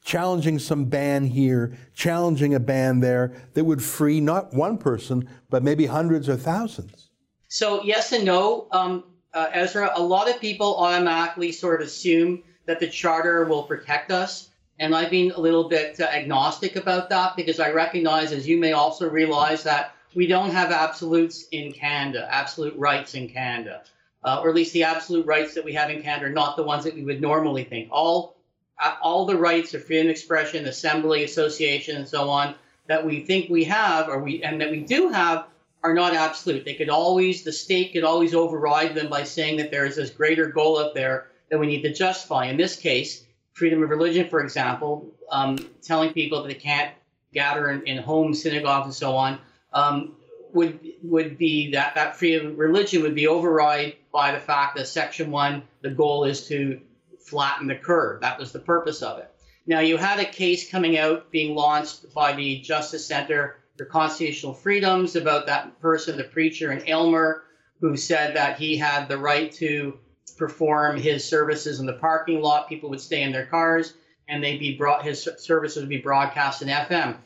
Challenging 0.03 0.57
some 0.57 0.85
ban 0.85 1.25
here, 1.25 1.77
challenging 1.93 2.53
a 2.53 2.59
ban 2.59 3.01
there 3.01 3.35
that 3.53 3.65
would 3.65 3.83
free 3.83 4.21
not 4.21 4.53
one 4.53 4.77
person, 4.77 5.27
but 5.49 5.63
maybe 5.63 5.85
hundreds 5.85 6.29
or 6.29 6.37
thousands. 6.37 7.06
So 7.49 7.83
yes 7.83 8.11
and 8.11 8.25
no, 8.25 8.67
um, 8.71 9.03
uh, 9.33 9.49
Ezra. 9.53 9.91
A 9.95 10.01
lot 10.01 10.29
of 10.29 10.39
people 10.39 10.75
automatically 10.77 11.51
sort 11.51 11.81
of 11.81 11.87
assume 11.87 12.43
that 12.65 12.79
the 12.79 12.87
charter 12.87 13.45
will 13.45 13.63
protect 13.63 14.11
us, 14.11 14.49
and 14.79 14.95
I've 14.95 15.09
been 15.09 15.31
a 15.31 15.39
little 15.39 15.69
bit 15.69 15.99
uh, 15.99 16.05
agnostic 16.05 16.75
about 16.75 17.09
that 17.09 17.35
because 17.35 17.59
I 17.59 17.71
recognize, 17.71 18.31
as 18.31 18.47
you 18.47 18.57
may 18.57 18.73
also 18.73 19.09
realize, 19.09 19.63
that 19.63 19.93
we 20.15 20.27
don't 20.27 20.51
have 20.51 20.71
absolutes 20.71 21.47
in 21.51 21.71
Canada, 21.71 22.27
absolute 22.31 22.75
rights 22.77 23.13
in 23.13 23.29
Canada, 23.29 23.83
uh, 24.23 24.41
or 24.41 24.49
at 24.49 24.55
least 24.55 24.73
the 24.73 24.83
absolute 24.83 25.25
rights 25.25 25.53
that 25.53 25.63
we 25.63 25.73
have 25.73 25.89
in 25.89 26.01
Canada 26.01 26.25
are 26.25 26.29
not 26.33 26.57
the 26.57 26.63
ones 26.63 26.83
that 26.83 26.95
we 26.95 27.03
would 27.03 27.21
normally 27.21 27.63
think. 27.63 27.89
All 27.91 28.35
uh, 28.83 28.95
all 29.01 29.25
the 29.25 29.37
rights 29.37 29.73
of 29.73 29.83
freedom 29.85 30.07
of 30.07 30.11
expression, 30.11 30.65
assembly, 30.65 31.23
association, 31.23 31.97
and 31.97 32.07
so 32.07 32.29
on 32.29 32.55
that 32.87 33.05
we 33.05 33.21
think 33.21 33.49
we 33.49 33.63
have, 33.65 34.09
or 34.09 34.19
we 34.19 34.43
and 34.43 34.59
that 34.61 34.71
we 34.71 34.81
do 34.81 35.09
have 35.09 35.47
are 35.83 35.93
not 35.93 36.13
absolute. 36.13 36.65
They 36.65 36.73
could 36.73 36.89
always, 36.89 37.43
the 37.43 37.51
state 37.51 37.93
could 37.93 38.03
always 38.03 38.33
override 38.33 38.95
them 38.95 39.09
by 39.09 39.23
saying 39.23 39.57
that 39.57 39.71
there 39.71 39.85
is 39.85 39.95
this 39.95 40.09
greater 40.09 40.47
goal 40.47 40.79
out 40.79 40.93
there 40.93 41.27
that 41.49 41.59
we 41.59 41.67
need 41.67 41.81
to 41.83 41.93
justify. 41.93 42.45
In 42.45 42.57
this 42.57 42.75
case, 42.75 43.25
freedom 43.53 43.83
of 43.83 43.89
religion, 43.89 44.27
for 44.27 44.41
example, 44.41 45.13
um, 45.31 45.57
telling 45.81 46.13
people 46.13 46.41
that 46.41 46.47
they 46.47 46.59
can't 46.59 46.93
gather 47.33 47.69
in, 47.69 47.85
in 47.85 47.97
homes, 47.97 48.41
synagogues, 48.41 48.85
and 48.85 48.95
so 48.95 49.15
on, 49.15 49.39
um, 49.73 50.15
would 50.53 50.79
would 51.03 51.37
be 51.37 51.71
that 51.71 51.93
that 51.95 52.15
freedom 52.15 52.47
of 52.47 52.57
religion 52.57 53.01
would 53.01 53.15
be 53.15 53.27
override 53.27 53.95
by 54.11 54.31
the 54.31 54.39
fact 54.39 54.75
that 54.75 54.87
Section 54.87 55.29
One, 55.29 55.63
the 55.81 55.89
goal 55.89 56.23
is 56.23 56.47
to 56.47 56.79
flatten 57.19 57.67
the 57.67 57.75
curve. 57.75 58.21
That 58.21 58.39
was 58.39 58.51
the 58.51 58.59
purpose 58.59 59.01
of 59.01 59.19
it. 59.19 59.29
Now 59.65 59.81
you 59.81 59.97
had 59.97 60.19
a 60.19 60.25
case 60.25 60.71
coming 60.71 60.97
out 60.97 61.29
being 61.29 61.53
launched 61.53 62.13
by 62.13 62.33
the 62.33 62.59
Justice 62.61 63.05
Center 63.05 63.57
for 63.77 63.85
constitutional 63.85 64.53
freedoms 64.53 65.15
about 65.15 65.45
that 65.45 65.79
person, 65.79 66.17
the 66.17 66.23
preacher 66.23 66.71
in 66.71 66.87
Aylmer, 66.87 67.43
who 67.79 67.95
said 67.95 68.35
that 68.35 68.57
he 68.57 68.75
had 68.75 69.07
the 69.07 69.17
right 69.17 69.51
to 69.53 69.99
perform 70.37 70.97
his 70.97 71.23
services 71.23 71.79
in 71.79 71.85
the 71.85 71.93
parking 71.93 72.41
lot. 72.41 72.69
People 72.69 72.89
would 72.89 73.01
stay 73.01 73.23
in 73.23 73.31
their 73.31 73.45
cars, 73.45 73.93
and 74.27 74.43
they'd 74.43 74.59
be 74.59 74.75
brought. 74.75 75.05
His 75.05 75.27
services 75.37 75.81
would 75.81 75.89
be 75.89 75.97
broadcast 75.97 76.61
in 76.61 76.67
FM. 76.67 77.17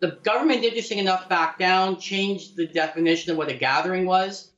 The 0.00 0.18
government, 0.22 0.64
interesting 0.64 0.98
enough, 0.98 1.28
backed 1.28 1.58
down, 1.58 1.98
changed 1.98 2.56
the 2.56 2.66
definition 2.66 3.32
of 3.32 3.38
what 3.38 3.48
a 3.48 3.54
gathering 3.54 4.04
was, 4.04 4.50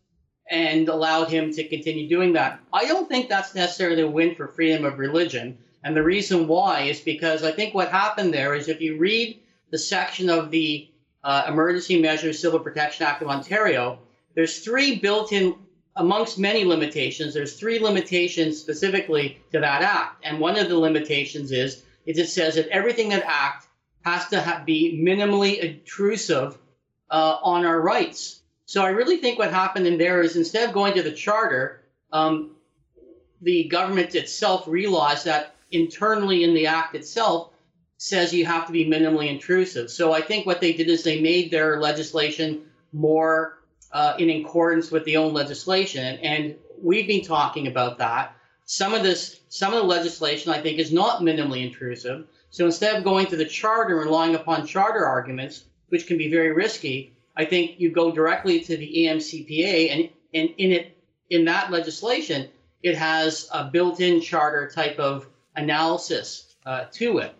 and 0.50 0.88
allowed 0.88 1.28
him 1.28 1.52
to 1.52 1.68
continue 1.68 2.08
doing 2.08 2.32
that. 2.32 2.60
I 2.72 2.84
don't 2.86 3.08
think 3.08 3.28
that's 3.28 3.54
necessarily 3.54 4.02
a 4.02 4.08
win 4.08 4.34
for 4.34 4.48
freedom 4.48 4.84
of 4.84 4.98
religion. 4.98 5.58
And 5.84 5.96
the 5.96 6.02
reason 6.02 6.48
why 6.48 6.82
is 6.82 7.00
because 7.00 7.44
I 7.44 7.52
think 7.52 7.74
what 7.74 7.90
happened 7.90 8.34
there 8.34 8.54
is 8.54 8.68
if 8.68 8.80
you 8.80 8.98
read 8.98 9.40
the 9.70 9.78
section 9.78 10.30
of 10.30 10.50
the 10.50 10.88
uh, 11.26 11.44
Emergency 11.48 12.00
Measures 12.00 12.38
Civil 12.38 12.60
Protection 12.60 13.04
Act 13.04 13.20
of 13.20 13.28
Ontario, 13.28 13.98
there's 14.36 14.60
three 14.60 15.00
built 15.00 15.32
in, 15.32 15.56
amongst 15.96 16.38
many 16.38 16.64
limitations, 16.64 17.34
there's 17.34 17.58
three 17.58 17.80
limitations 17.80 18.56
specifically 18.56 19.40
to 19.50 19.58
that 19.58 19.82
act. 19.82 20.24
And 20.24 20.38
one 20.38 20.56
of 20.56 20.68
the 20.68 20.78
limitations 20.78 21.50
is, 21.50 21.82
it 22.06 22.24
says 22.28 22.54
that 22.54 22.68
everything 22.68 23.08
that 23.08 23.24
act 23.26 23.66
has 24.02 24.28
to 24.28 24.40
ha- 24.40 24.62
be 24.64 25.02
minimally 25.04 25.58
intrusive 25.58 26.58
uh, 27.10 27.38
on 27.42 27.66
our 27.66 27.80
rights. 27.80 28.42
So 28.66 28.84
I 28.84 28.90
really 28.90 29.16
think 29.16 29.36
what 29.36 29.50
happened 29.50 29.88
in 29.88 29.98
there 29.98 30.22
is 30.22 30.36
instead 30.36 30.68
of 30.68 30.74
going 30.74 30.94
to 30.94 31.02
the 31.02 31.10
charter, 31.10 31.82
um, 32.12 32.52
the 33.42 33.64
government 33.64 34.14
itself 34.14 34.68
realized 34.68 35.24
that 35.24 35.56
internally 35.72 36.44
in 36.44 36.54
the 36.54 36.68
act 36.68 36.94
itself 36.94 37.50
says 37.98 38.32
you 38.32 38.44
have 38.44 38.66
to 38.66 38.72
be 38.72 38.84
minimally 38.84 39.28
intrusive. 39.28 39.90
So 39.90 40.12
I 40.12 40.20
think 40.20 40.46
what 40.46 40.60
they 40.60 40.72
did 40.72 40.88
is 40.88 41.02
they 41.02 41.20
made 41.20 41.50
their 41.50 41.80
legislation 41.80 42.62
more 42.92 43.58
uh, 43.92 44.14
in 44.18 44.28
accordance 44.30 44.90
with 44.90 45.04
the 45.04 45.16
own 45.16 45.32
legislation, 45.32 46.18
and 46.18 46.56
we've 46.82 47.06
been 47.06 47.24
talking 47.24 47.66
about 47.66 47.98
that. 47.98 48.36
Some 48.66 48.94
of 48.94 49.02
this, 49.02 49.40
some 49.48 49.72
of 49.72 49.80
the 49.80 49.86
legislation, 49.86 50.52
I 50.52 50.60
think, 50.60 50.78
is 50.78 50.92
not 50.92 51.20
minimally 51.22 51.64
intrusive. 51.64 52.26
So 52.50 52.66
instead 52.66 52.96
of 52.96 53.04
going 53.04 53.26
to 53.26 53.36
the 53.36 53.44
charter 53.44 53.96
and 53.96 54.04
relying 54.04 54.34
upon 54.34 54.66
charter 54.66 55.06
arguments, 55.06 55.64
which 55.88 56.06
can 56.06 56.18
be 56.18 56.30
very 56.30 56.52
risky, 56.52 57.14
I 57.36 57.44
think 57.44 57.78
you 57.78 57.90
go 57.90 58.10
directly 58.10 58.60
to 58.60 58.76
the 58.76 58.92
EMCPA, 58.96 59.90
and 59.92 60.08
and 60.34 60.50
in 60.58 60.72
it 60.72 60.96
in 61.30 61.44
that 61.46 61.70
legislation, 61.70 62.48
it 62.82 62.96
has 62.96 63.48
a 63.52 63.64
built-in 63.64 64.20
charter 64.20 64.68
type 64.68 64.98
of 64.98 65.26
analysis 65.54 66.54
uh, 66.64 66.84
to 66.92 67.18
it. 67.18 67.34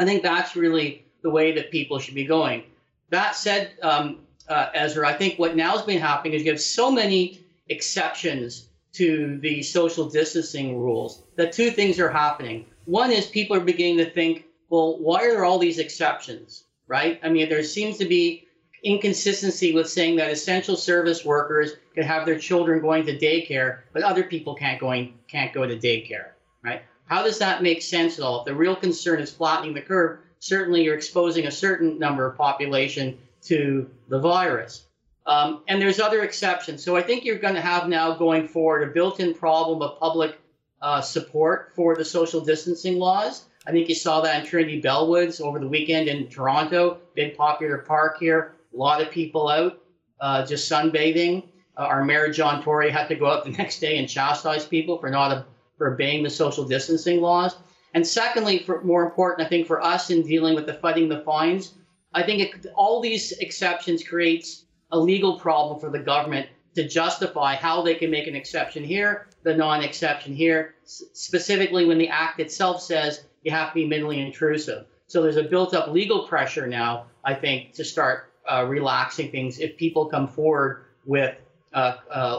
I 0.00 0.04
think 0.06 0.22
that's 0.22 0.56
really 0.56 1.04
the 1.22 1.28
way 1.28 1.52
that 1.52 1.70
people 1.70 1.98
should 1.98 2.14
be 2.14 2.24
going. 2.24 2.62
That 3.10 3.36
said, 3.36 3.72
um, 3.82 4.20
uh, 4.48 4.70
Ezra, 4.72 5.06
I 5.06 5.12
think 5.12 5.38
what 5.38 5.54
now 5.54 5.72
has 5.72 5.82
been 5.82 6.00
happening 6.00 6.32
is 6.32 6.42
you 6.42 6.52
have 6.52 6.60
so 6.60 6.90
many 6.90 7.42
exceptions 7.68 8.68
to 8.94 9.38
the 9.42 9.62
social 9.62 10.08
distancing 10.08 10.78
rules 10.78 11.22
that 11.36 11.52
two 11.52 11.70
things 11.70 12.00
are 12.00 12.08
happening. 12.08 12.64
One 12.86 13.10
is 13.10 13.26
people 13.26 13.54
are 13.58 13.60
beginning 13.60 13.98
to 13.98 14.10
think, 14.10 14.46
well, 14.70 14.98
why 14.98 15.22
are 15.26 15.32
there 15.32 15.44
all 15.44 15.58
these 15.58 15.78
exceptions, 15.78 16.64
right? 16.86 17.20
I 17.22 17.28
mean, 17.28 17.50
there 17.50 17.62
seems 17.62 17.98
to 17.98 18.06
be 18.06 18.48
inconsistency 18.82 19.74
with 19.74 19.86
saying 19.86 20.16
that 20.16 20.30
essential 20.30 20.76
service 20.76 21.26
workers 21.26 21.72
can 21.94 22.04
have 22.04 22.24
their 22.24 22.38
children 22.38 22.80
going 22.80 23.04
to 23.04 23.18
daycare, 23.18 23.80
but 23.92 24.02
other 24.02 24.22
people 24.22 24.54
can't 24.54 24.80
going 24.80 25.18
can't 25.28 25.52
go 25.52 25.66
to 25.66 25.76
daycare, 25.76 26.30
right? 26.64 26.84
How 27.10 27.24
does 27.24 27.38
that 27.38 27.60
make 27.60 27.82
sense 27.82 28.20
at 28.20 28.24
all? 28.24 28.38
If 28.38 28.44
the 28.44 28.54
real 28.54 28.76
concern 28.76 29.18
is 29.18 29.32
flattening 29.32 29.74
the 29.74 29.80
curve, 29.80 30.20
certainly 30.38 30.84
you're 30.84 30.94
exposing 30.94 31.48
a 31.48 31.50
certain 31.50 31.98
number 31.98 32.24
of 32.24 32.36
population 32.36 33.18
to 33.46 33.90
the 34.08 34.20
virus. 34.20 34.84
Um, 35.26 35.64
and 35.66 35.82
there's 35.82 35.98
other 35.98 36.22
exceptions. 36.22 36.84
So 36.84 36.96
I 36.96 37.02
think 37.02 37.24
you're 37.24 37.40
going 37.40 37.56
to 37.56 37.60
have 37.60 37.88
now 37.88 38.14
going 38.14 38.46
forward 38.46 38.88
a 38.88 38.92
built-in 38.92 39.34
problem 39.34 39.82
of 39.82 39.98
public 39.98 40.38
uh, 40.80 41.00
support 41.00 41.72
for 41.74 41.96
the 41.96 42.04
social 42.04 42.42
distancing 42.42 43.00
laws. 43.00 43.44
I 43.66 43.72
think 43.72 43.88
you 43.88 43.96
saw 43.96 44.20
that 44.20 44.44
in 44.44 44.46
Trinity 44.46 44.80
Bellwoods 44.80 45.40
over 45.40 45.58
the 45.58 45.66
weekend 45.66 46.06
in 46.06 46.28
Toronto, 46.28 46.98
big 47.16 47.36
popular 47.36 47.78
park 47.78 48.18
here. 48.20 48.54
A 48.72 48.76
lot 48.76 49.02
of 49.02 49.10
people 49.10 49.48
out 49.48 49.82
uh, 50.20 50.46
just 50.46 50.70
sunbathing. 50.70 51.42
Uh, 51.76 51.82
our 51.82 52.04
mayor 52.04 52.32
John 52.32 52.62
Tory 52.62 52.88
had 52.88 53.08
to 53.08 53.16
go 53.16 53.26
out 53.26 53.42
the 53.42 53.50
next 53.58 53.80
day 53.80 53.98
and 53.98 54.08
chastise 54.08 54.64
people 54.64 54.96
for 54.98 55.10
not 55.10 55.44
for 55.80 55.94
obeying 55.94 56.22
the 56.22 56.28
social 56.28 56.62
distancing 56.62 57.22
laws. 57.22 57.56
And 57.94 58.06
secondly, 58.06 58.58
for 58.58 58.84
more 58.84 59.02
important, 59.02 59.46
I 59.46 59.48
think 59.48 59.66
for 59.66 59.82
us 59.82 60.10
in 60.10 60.22
dealing 60.22 60.54
with 60.54 60.66
the 60.66 60.74
fighting 60.74 61.08
the 61.08 61.22
fines, 61.22 61.72
I 62.12 62.22
think 62.22 62.42
it, 62.42 62.66
all 62.74 63.00
these 63.00 63.32
exceptions 63.32 64.04
creates 64.04 64.66
a 64.92 64.98
legal 64.98 65.38
problem 65.38 65.80
for 65.80 65.88
the 65.88 65.98
government 65.98 66.48
to 66.74 66.86
justify 66.86 67.54
how 67.54 67.80
they 67.80 67.94
can 67.94 68.10
make 68.10 68.26
an 68.26 68.36
exception 68.36 68.84
here, 68.84 69.28
the 69.42 69.56
non-exception 69.56 70.34
here, 70.34 70.74
specifically 70.84 71.86
when 71.86 71.96
the 71.96 72.10
act 72.10 72.40
itself 72.40 72.82
says 72.82 73.24
you 73.42 73.50
have 73.50 73.68
to 73.68 73.74
be 73.74 73.88
minimally 73.88 74.24
intrusive. 74.24 74.84
So 75.06 75.22
there's 75.22 75.38
a 75.38 75.44
built-up 75.44 75.88
legal 75.88 76.28
pressure 76.28 76.66
now, 76.66 77.06
I 77.24 77.32
think, 77.32 77.72
to 77.72 77.84
start 77.84 78.34
uh, 78.46 78.66
relaxing 78.68 79.30
things 79.30 79.58
if 79.58 79.78
people 79.78 80.10
come 80.10 80.28
forward 80.28 80.84
with 81.06 81.34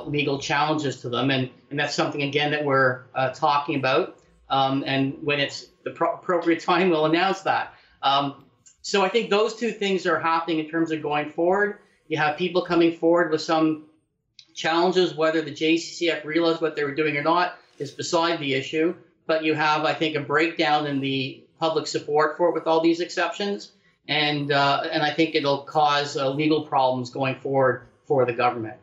legal 0.05 0.39
challenges 0.39 1.01
to 1.01 1.09
them, 1.09 1.31
and 1.31 1.49
and 1.69 1.79
that's 1.79 1.95
something 1.95 2.21
again 2.21 2.51
that 2.51 2.63
we're 2.63 3.01
uh, 3.15 3.29
talking 3.29 3.75
about. 3.75 4.17
Um, 4.49 4.83
and 4.85 5.17
when 5.23 5.39
it's 5.39 5.67
the 5.83 5.91
pro- 5.91 6.13
appropriate 6.15 6.59
time, 6.59 6.89
we'll 6.89 7.05
announce 7.05 7.41
that. 7.41 7.73
Um, 8.03 8.43
so 8.81 9.03
I 9.03 9.09
think 9.09 9.29
those 9.29 9.55
two 9.55 9.71
things 9.71 10.05
are 10.05 10.19
happening 10.19 10.59
in 10.59 10.69
terms 10.69 10.91
of 10.91 11.01
going 11.01 11.29
forward. 11.29 11.79
You 12.07 12.17
have 12.17 12.37
people 12.37 12.63
coming 12.63 12.91
forward 12.97 13.31
with 13.31 13.41
some 13.41 13.85
challenges, 14.53 15.15
whether 15.15 15.41
the 15.41 15.51
JCCF 15.51 16.25
realized 16.25 16.61
what 16.61 16.75
they 16.75 16.83
were 16.83 16.95
doing 16.95 17.15
or 17.15 17.23
not 17.23 17.57
is 17.79 17.91
beside 17.91 18.39
the 18.39 18.53
issue. 18.53 18.93
But 19.27 19.45
you 19.45 19.53
have, 19.53 19.85
I 19.85 19.93
think, 19.93 20.15
a 20.15 20.19
breakdown 20.19 20.87
in 20.87 20.99
the 20.99 21.43
public 21.59 21.87
support 21.87 22.37
for 22.37 22.49
it 22.49 22.53
with 22.53 22.67
all 22.67 22.81
these 22.81 22.99
exceptions, 22.99 23.71
and 24.07 24.51
uh, 24.51 24.81
and 24.91 25.03
I 25.03 25.13
think 25.13 25.35
it'll 25.35 25.59
cause 25.59 26.17
uh, 26.17 26.29
legal 26.29 26.63
problems 26.63 27.11
going 27.11 27.35
forward 27.35 27.87
for 28.07 28.25
the 28.25 28.33
government. 28.33 28.80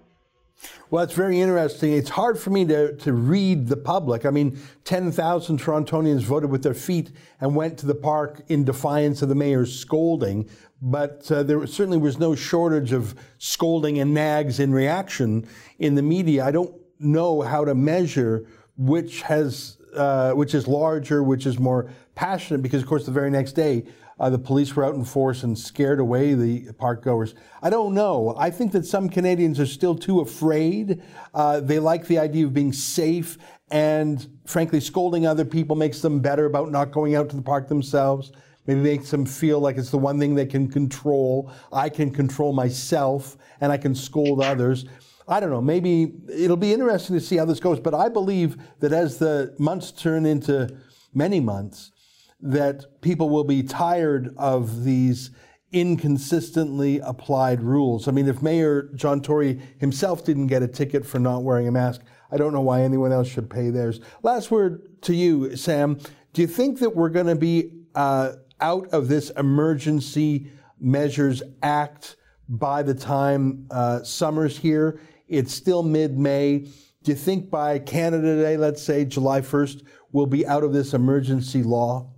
Well, 0.90 1.04
it's 1.04 1.14
very 1.14 1.40
interesting. 1.40 1.92
It's 1.92 2.08
hard 2.08 2.38
for 2.38 2.50
me 2.50 2.64
to, 2.66 2.96
to 2.96 3.12
read 3.12 3.68
the 3.68 3.76
public. 3.76 4.24
I 4.24 4.30
mean, 4.30 4.58
10,000 4.84 5.60
Torontonians 5.60 6.22
voted 6.22 6.50
with 6.50 6.62
their 6.62 6.74
feet 6.74 7.10
and 7.40 7.54
went 7.54 7.78
to 7.78 7.86
the 7.86 7.94
park 7.94 8.42
in 8.48 8.64
defiance 8.64 9.20
of 9.20 9.28
the 9.28 9.34
mayor's 9.34 9.78
scolding. 9.78 10.48
But 10.80 11.30
uh, 11.30 11.42
there 11.42 11.66
certainly 11.66 11.98
was 11.98 12.18
no 12.18 12.34
shortage 12.34 12.92
of 12.92 13.14
scolding 13.38 13.98
and 13.98 14.14
nags 14.14 14.60
in 14.60 14.72
reaction 14.72 15.46
in 15.78 15.94
the 15.94 16.02
media. 16.02 16.44
I 16.44 16.52
don't 16.52 16.74
know 16.98 17.42
how 17.42 17.64
to 17.64 17.74
measure 17.74 18.46
which 18.76 19.22
has 19.22 19.76
uh, 19.94 20.32
which 20.32 20.54
is 20.54 20.68
larger, 20.68 21.22
which 21.22 21.46
is 21.46 21.58
more 21.58 21.90
passionate, 22.14 22.62
because 22.62 22.82
of 22.82 22.88
course 22.88 23.06
the 23.06 23.12
very 23.12 23.30
next 23.30 23.52
day 23.52 23.84
uh, 24.20 24.30
the 24.30 24.38
police 24.38 24.74
were 24.74 24.84
out 24.84 24.94
in 24.94 25.04
force 25.04 25.42
and 25.42 25.58
scared 25.58 26.00
away 26.00 26.34
the 26.34 26.72
park 26.72 27.02
goers. 27.02 27.34
I 27.62 27.70
don't 27.70 27.94
know. 27.94 28.34
I 28.36 28.50
think 28.50 28.72
that 28.72 28.84
some 28.84 29.08
Canadians 29.08 29.60
are 29.60 29.66
still 29.66 29.94
too 29.94 30.20
afraid. 30.20 31.02
Uh, 31.34 31.60
they 31.60 31.78
like 31.78 32.06
the 32.06 32.18
idea 32.18 32.46
of 32.46 32.54
being 32.54 32.72
safe, 32.72 33.38
and 33.70 34.26
frankly, 34.46 34.80
scolding 34.80 35.26
other 35.26 35.44
people 35.44 35.76
makes 35.76 36.00
them 36.00 36.20
better 36.20 36.46
about 36.46 36.70
not 36.70 36.90
going 36.90 37.14
out 37.14 37.28
to 37.30 37.36
the 37.36 37.42
park 37.42 37.68
themselves. 37.68 38.32
Maybe 38.66 38.80
makes 38.80 39.10
them 39.10 39.24
feel 39.24 39.60
like 39.60 39.78
it's 39.78 39.90
the 39.90 39.98
one 39.98 40.18
thing 40.18 40.34
they 40.34 40.46
can 40.46 40.68
control. 40.70 41.50
I 41.72 41.88
can 41.88 42.10
control 42.10 42.52
myself, 42.52 43.38
and 43.60 43.72
I 43.72 43.78
can 43.78 43.94
scold 43.94 44.42
others. 44.42 44.84
I 45.26 45.40
don't 45.40 45.50
know. 45.50 45.60
Maybe 45.60 46.14
it'll 46.28 46.56
be 46.56 46.72
interesting 46.72 47.14
to 47.14 47.20
see 47.20 47.36
how 47.36 47.44
this 47.44 47.60
goes. 47.60 47.80
But 47.80 47.94
I 47.94 48.08
believe 48.08 48.56
that 48.80 48.92
as 48.92 49.18
the 49.18 49.54
months 49.58 49.92
turn 49.92 50.26
into 50.26 50.74
many 51.14 51.40
months, 51.40 51.92
that 52.40 53.00
people 53.00 53.30
will 53.30 53.44
be 53.44 53.62
tired 53.62 54.34
of 54.36 54.84
these 54.84 55.30
inconsistently 55.72 56.98
applied 57.00 57.62
rules. 57.62 58.08
I 58.08 58.12
mean, 58.12 58.28
if 58.28 58.40
Mayor 58.40 58.90
John 58.94 59.20
Tory 59.20 59.60
himself 59.78 60.24
didn't 60.24 60.46
get 60.46 60.62
a 60.62 60.68
ticket 60.68 61.04
for 61.04 61.18
not 61.18 61.42
wearing 61.42 61.68
a 61.68 61.72
mask, 61.72 62.02
I 62.30 62.36
don't 62.36 62.52
know 62.52 62.60
why 62.60 62.82
anyone 62.82 63.12
else 63.12 63.28
should 63.28 63.50
pay 63.50 63.70
theirs. 63.70 64.00
Last 64.22 64.50
word 64.50 65.02
to 65.02 65.14
you, 65.14 65.56
Sam. 65.56 65.98
Do 66.32 66.42
you 66.42 66.48
think 66.48 66.78
that 66.80 66.94
we're 66.94 67.08
going 67.10 67.26
to 67.26 67.36
be 67.36 67.72
uh, 67.94 68.32
out 68.60 68.88
of 68.88 69.08
this 69.08 69.30
Emergency 69.30 70.50
Measures 70.80 71.42
Act 71.62 72.16
by 72.48 72.82
the 72.82 72.94
time 72.94 73.66
uh, 73.70 74.02
summer's 74.02 74.56
here? 74.56 75.00
It's 75.26 75.52
still 75.52 75.82
mid 75.82 76.18
May. 76.18 76.58
Do 77.02 77.12
you 77.12 77.14
think 77.14 77.50
by 77.50 77.78
Canada 77.78 78.40
Day, 78.42 78.56
let's 78.56 78.82
say 78.82 79.04
July 79.04 79.40
1st, 79.40 79.82
we'll 80.12 80.26
be 80.26 80.46
out 80.46 80.64
of 80.64 80.72
this 80.72 80.94
emergency 80.94 81.62
law? 81.62 82.10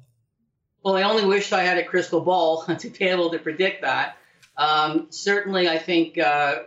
Well, 0.82 0.96
I 0.96 1.02
only 1.02 1.26
wish 1.26 1.52
I 1.52 1.62
had 1.62 1.78
a 1.78 1.84
crystal 1.84 2.20
ball 2.20 2.64
to 2.78 2.88
be 2.88 3.04
able 3.04 3.30
to 3.30 3.38
predict 3.38 3.82
that. 3.82 4.16
Um, 4.56 5.06
certainly, 5.10 5.68
I 5.68 5.78
think, 5.78 6.18
uh, 6.18 6.60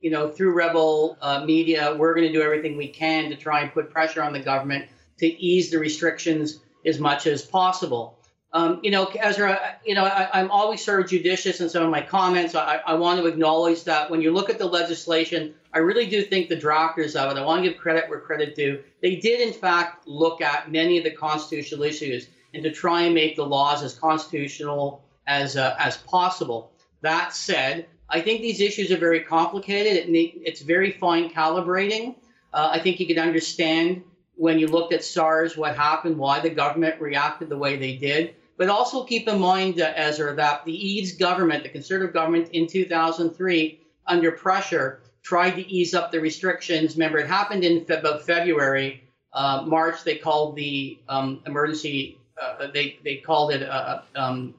you 0.00 0.10
know, 0.10 0.30
through 0.30 0.52
Rebel 0.52 1.16
uh, 1.20 1.44
Media, 1.44 1.94
we're 1.96 2.14
going 2.14 2.26
to 2.26 2.32
do 2.32 2.42
everything 2.42 2.76
we 2.76 2.88
can 2.88 3.30
to 3.30 3.36
try 3.36 3.62
and 3.62 3.72
put 3.72 3.90
pressure 3.90 4.22
on 4.22 4.32
the 4.32 4.40
government 4.40 4.86
to 5.18 5.26
ease 5.26 5.70
the 5.70 5.78
restrictions 5.78 6.60
as 6.84 6.98
much 6.98 7.26
as 7.26 7.42
possible. 7.42 8.18
Um, 8.52 8.80
you 8.84 8.92
know, 8.92 9.06
Ezra, 9.06 9.76
you 9.84 9.96
know, 9.96 10.04
I, 10.04 10.38
am 10.38 10.50
always 10.50 10.84
sort 10.84 11.00
of 11.00 11.08
judicious 11.08 11.60
in 11.60 11.68
some 11.68 11.82
of 11.82 11.90
my 11.90 12.02
comments. 12.02 12.54
I, 12.54 12.80
I, 12.86 12.94
want 12.94 13.18
to 13.18 13.26
acknowledge 13.26 13.82
that 13.84 14.10
when 14.10 14.20
you 14.20 14.30
look 14.30 14.48
at 14.48 14.58
the 14.58 14.66
legislation, 14.66 15.54
I 15.72 15.78
really 15.78 16.06
do 16.06 16.22
think 16.22 16.48
the 16.48 16.56
drafters 16.56 17.16
of 17.16 17.36
it, 17.36 17.40
I 17.40 17.44
want 17.44 17.64
to 17.64 17.68
give 17.68 17.80
credit 17.80 18.08
where 18.08 18.20
credit 18.20 18.54
due. 18.54 18.84
They 19.02 19.16
did, 19.16 19.40
in 19.40 19.52
fact, 19.52 20.06
look 20.06 20.40
at 20.40 20.70
many 20.70 20.98
of 20.98 21.04
the 21.04 21.10
constitutional 21.10 21.82
issues 21.82 22.28
and 22.54 22.62
to 22.62 22.70
try 22.70 23.02
and 23.02 23.14
make 23.14 23.36
the 23.36 23.44
laws 23.44 23.82
as 23.82 23.94
constitutional 23.94 25.02
as 25.26 25.56
uh, 25.56 25.74
as 25.78 25.98
possible. 25.98 26.70
That 27.02 27.34
said, 27.34 27.86
I 28.08 28.20
think 28.20 28.40
these 28.40 28.60
issues 28.60 28.90
are 28.90 28.96
very 28.96 29.20
complicated. 29.20 30.06
It's 30.08 30.60
very 30.60 30.92
fine 30.92 31.30
calibrating. 31.30 32.14
Uh, 32.52 32.70
I 32.72 32.78
think 32.78 33.00
you 33.00 33.06
can 33.06 33.18
understand 33.18 34.02
when 34.36 34.58
you 34.58 34.66
looked 34.66 34.92
at 34.92 35.04
SARS, 35.04 35.56
what 35.56 35.76
happened, 35.76 36.16
why 36.16 36.40
the 36.40 36.50
government 36.50 37.00
reacted 37.00 37.48
the 37.48 37.58
way 37.58 37.76
they 37.76 37.96
did. 37.96 38.34
But 38.56 38.68
also 38.68 39.04
keep 39.04 39.26
in 39.28 39.40
mind, 39.40 39.80
uh, 39.80 39.92
Ezra, 39.96 40.34
that 40.36 40.64
the 40.64 40.72
Eves 40.72 41.12
government, 41.12 41.64
the 41.64 41.68
Conservative 41.68 42.14
government 42.14 42.50
in 42.52 42.66
2003, 42.66 43.80
under 44.06 44.30
pressure, 44.32 45.00
tried 45.22 45.52
to 45.52 45.66
ease 45.68 45.94
up 45.94 46.12
the 46.12 46.20
restrictions. 46.20 46.94
Remember, 46.94 47.18
it 47.18 47.26
happened 47.26 47.64
in 47.64 47.84
fe- 47.84 47.98
about 47.98 48.24
February. 48.24 49.02
Uh, 49.32 49.64
March, 49.66 50.04
they 50.04 50.16
called 50.16 50.54
the 50.54 50.98
um, 51.08 51.40
emergency, 51.46 52.18
uh, 52.40 52.66
they, 52.72 52.98
they 53.04 53.16
called 53.16 53.52
it 53.52 53.62
uh, 53.62 54.02
um, 54.14 54.54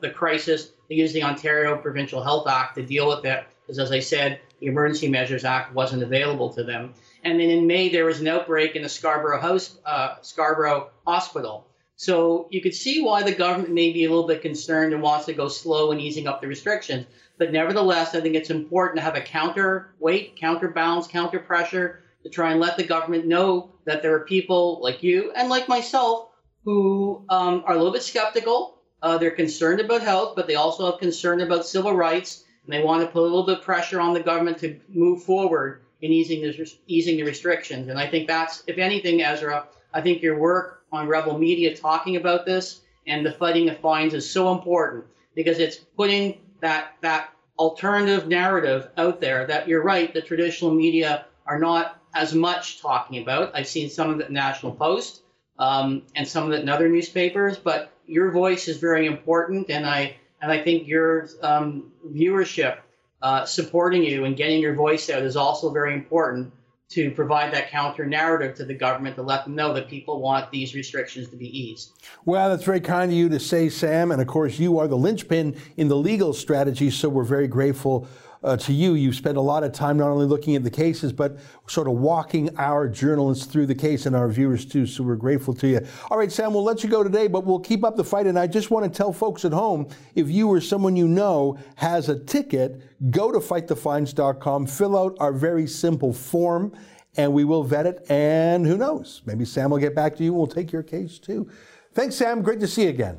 the 0.00 0.10
crisis. 0.10 0.72
They 0.88 0.96
used 0.96 1.14
the 1.14 1.22
Ontario 1.22 1.76
Provincial 1.76 2.22
Health 2.22 2.48
Act 2.48 2.76
to 2.76 2.82
deal 2.82 3.08
with 3.08 3.24
it, 3.24 3.44
because 3.62 3.78
as 3.78 3.92
I 3.92 4.00
said, 4.00 4.40
the 4.60 4.66
Emergency 4.66 5.08
Measures 5.08 5.44
Act 5.44 5.74
wasn't 5.74 6.02
available 6.02 6.52
to 6.54 6.64
them. 6.64 6.94
And 7.24 7.38
then 7.38 7.50
in 7.50 7.66
May, 7.66 7.88
there 7.88 8.04
was 8.04 8.20
an 8.20 8.28
outbreak 8.28 8.76
in 8.76 8.82
the 8.82 8.88
Scarborough 8.88 9.40
House, 9.40 9.78
uh, 9.86 10.16
Scarborough 10.22 10.90
Hospital. 11.06 11.66
So 11.96 12.48
you 12.50 12.60
could 12.60 12.74
see 12.74 13.02
why 13.02 13.22
the 13.22 13.32
government 13.32 13.72
may 13.72 13.92
be 13.92 14.04
a 14.04 14.08
little 14.08 14.26
bit 14.26 14.42
concerned 14.42 14.92
and 14.92 15.02
wants 15.02 15.26
to 15.26 15.34
go 15.34 15.48
slow 15.48 15.92
in 15.92 16.00
easing 16.00 16.26
up 16.26 16.40
the 16.40 16.48
restrictions. 16.48 17.06
But 17.38 17.52
nevertheless, 17.52 18.14
I 18.14 18.20
think 18.20 18.34
it's 18.34 18.50
important 18.50 18.96
to 18.96 19.02
have 19.02 19.14
a 19.14 19.20
counterweight, 19.20 20.36
counterbalance, 20.36 21.06
counter 21.06 21.38
pressure 21.38 22.00
to 22.24 22.28
try 22.28 22.50
and 22.50 22.60
let 22.60 22.76
the 22.76 22.84
government 22.84 23.26
know 23.26 23.70
that 23.84 24.02
there 24.02 24.14
are 24.14 24.24
people 24.24 24.80
like 24.82 25.02
you 25.02 25.32
and 25.32 25.48
like 25.48 25.68
myself 25.68 26.28
who 26.64 27.24
um, 27.28 27.62
are 27.66 27.74
a 27.74 27.76
little 27.76 27.92
bit 27.92 28.02
skeptical. 28.02 28.78
Uh, 29.02 29.18
they're 29.18 29.30
concerned 29.30 29.80
about 29.80 30.00
health, 30.00 30.34
but 30.36 30.46
they 30.46 30.54
also 30.54 30.90
have 30.90 31.00
concern 31.00 31.40
about 31.40 31.66
civil 31.66 31.94
rights, 31.94 32.44
and 32.64 32.72
they 32.72 32.82
want 32.82 33.02
to 33.02 33.08
put 33.08 33.20
a 33.20 33.22
little 33.22 33.44
bit 33.44 33.58
of 33.58 33.64
pressure 33.64 34.00
on 34.00 34.14
the 34.14 34.20
government 34.20 34.58
to 34.58 34.78
move 34.88 35.22
forward 35.24 35.82
in 36.00 36.12
easing 36.12 36.40
the, 36.40 36.72
easing 36.86 37.16
the 37.16 37.22
restrictions. 37.22 37.88
And 37.88 37.98
I 37.98 38.06
think 38.06 38.28
that's, 38.28 38.62
if 38.66 38.78
anything, 38.78 39.22
Ezra, 39.22 39.66
I 39.92 40.00
think 40.00 40.22
your 40.22 40.38
work 40.38 40.84
on 40.92 41.08
Rebel 41.08 41.38
Media 41.38 41.76
talking 41.76 42.16
about 42.16 42.46
this 42.46 42.82
and 43.06 43.26
the 43.26 43.32
fighting 43.32 43.68
of 43.68 43.78
fines 43.78 44.14
is 44.14 44.28
so 44.28 44.52
important 44.52 45.04
because 45.34 45.58
it's 45.58 45.76
putting 45.76 46.38
that 46.60 46.94
that 47.00 47.30
alternative 47.58 48.28
narrative 48.28 48.88
out 48.96 49.20
there 49.20 49.46
that 49.46 49.68
you're 49.68 49.82
right, 49.82 50.14
the 50.14 50.22
traditional 50.22 50.72
media 50.72 51.26
are 51.46 51.58
not 51.58 52.00
as 52.14 52.34
much 52.34 52.80
talking 52.80 53.22
about. 53.22 53.52
I've 53.54 53.66
seen 53.66 53.90
some 53.90 54.10
of 54.10 54.18
the 54.18 54.28
National 54.28 54.72
Post 54.72 55.22
um, 55.62 56.02
and 56.16 56.26
some 56.26 56.44
of 56.44 56.52
it 56.52 56.60
in 56.60 56.68
other 56.68 56.88
newspapers, 56.88 57.56
but 57.56 57.92
your 58.06 58.32
voice 58.32 58.66
is 58.66 58.78
very 58.78 59.06
important, 59.06 59.70
and 59.70 59.86
I 59.86 60.16
and 60.40 60.50
I 60.50 60.60
think 60.60 60.88
your 60.88 61.28
um, 61.40 61.92
viewership 62.12 62.78
uh, 63.22 63.44
supporting 63.44 64.02
you 64.02 64.24
and 64.24 64.36
getting 64.36 64.60
your 64.60 64.74
voice 64.74 65.08
out 65.08 65.22
is 65.22 65.36
also 65.36 65.70
very 65.70 65.94
important 65.94 66.52
to 66.88 67.12
provide 67.12 67.54
that 67.54 67.70
counter 67.70 68.04
narrative 68.04 68.56
to 68.56 68.64
the 68.64 68.74
government 68.74 69.14
to 69.14 69.22
let 69.22 69.44
them 69.44 69.54
know 69.54 69.72
that 69.72 69.88
people 69.88 70.20
want 70.20 70.50
these 70.50 70.74
restrictions 70.74 71.28
to 71.28 71.36
be 71.36 71.46
eased. 71.56 71.92
Well, 72.24 72.50
that's 72.50 72.64
very 72.64 72.80
kind 72.80 73.12
of 73.12 73.16
you 73.16 73.28
to 73.28 73.38
say, 73.38 73.68
Sam. 73.68 74.10
And 74.10 74.20
of 74.20 74.26
course, 74.26 74.58
you 74.58 74.80
are 74.80 74.88
the 74.88 74.96
linchpin 74.96 75.56
in 75.76 75.86
the 75.86 75.96
legal 75.96 76.32
strategy, 76.32 76.90
so 76.90 77.08
we're 77.08 77.22
very 77.22 77.46
grateful. 77.46 78.08
Uh, 78.42 78.56
to 78.56 78.72
you, 78.72 78.94
you've 78.94 79.14
spent 79.14 79.36
a 79.36 79.40
lot 79.40 79.62
of 79.62 79.72
time 79.72 79.96
not 79.96 80.08
only 80.08 80.26
looking 80.26 80.56
at 80.56 80.64
the 80.64 80.70
cases, 80.70 81.12
but 81.12 81.38
sort 81.68 81.86
of 81.86 81.94
walking 81.94 82.50
our 82.58 82.88
journalists 82.88 83.46
through 83.46 83.66
the 83.66 83.74
case 83.74 84.06
and 84.06 84.16
our 84.16 84.28
viewers 84.28 84.64
too. 84.64 84.84
So 84.84 85.04
we're 85.04 85.14
grateful 85.14 85.54
to 85.54 85.68
you. 85.68 85.86
All 86.10 86.18
right, 86.18 86.30
Sam, 86.30 86.52
we'll 86.52 86.64
let 86.64 86.82
you 86.82 86.88
go 86.88 87.04
today, 87.04 87.28
but 87.28 87.44
we'll 87.44 87.60
keep 87.60 87.84
up 87.84 87.96
the 87.96 88.04
fight. 88.04 88.26
And 88.26 88.38
I 88.38 88.48
just 88.48 88.70
want 88.70 88.84
to 88.84 88.96
tell 88.96 89.12
folks 89.12 89.44
at 89.44 89.52
home 89.52 89.88
if 90.16 90.28
you 90.28 90.48
or 90.48 90.60
someone 90.60 90.96
you 90.96 91.06
know 91.06 91.56
has 91.76 92.08
a 92.08 92.18
ticket, 92.18 92.82
go 93.10 93.30
to 93.30 93.38
fightthefines.com, 93.38 94.66
fill 94.66 94.98
out 94.98 95.16
our 95.20 95.32
very 95.32 95.66
simple 95.68 96.12
form 96.12 96.72
and 97.16 97.32
we 97.32 97.44
will 97.44 97.62
vet 97.62 97.86
it. 97.86 98.04
And 98.10 98.66
who 98.66 98.76
knows? 98.76 99.22
Maybe 99.26 99.44
Sam 99.44 99.70
will 99.70 99.78
get 99.78 99.94
back 99.94 100.16
to 100.16 100.24
you. 100.24 100.30
and 100.30 100.38
We'll 100.38 100.46
take 100.46 100.72
your 100.72 100.82
case 100.82 101.18
too. 101.18 101.48
Thanks, 101.94 102.16
Sam. 102.16 102.42
Great 102.42 102.60
to 102.60 102.66
see 102.66 102.84
you 102.84 102.88
again. 102.88 103.18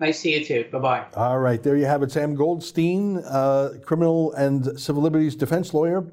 Nice 0.00 0.16
to 0.16 0.20
see 0.20 0.38
you 0.38 0.44
too. 0.44 0.64
Bye 0.70 0.78
bye. 0.78 1.04
All 1.14 1.38
right, 1.40 1.62
there 1.62 1.76
you 1.76 1.86
have 1.86 2.02
it. 2.02 2.12
Sam 2.12 2.34
Goldstein, 2.34 3.18
uh, 3.18 3.74
criminal 3.84 4.32
and 4.34 4.78
civil 4.78 5.02
liberties 5.02 5.34
defense 5.34 5.74
lawyer 5.74 6.12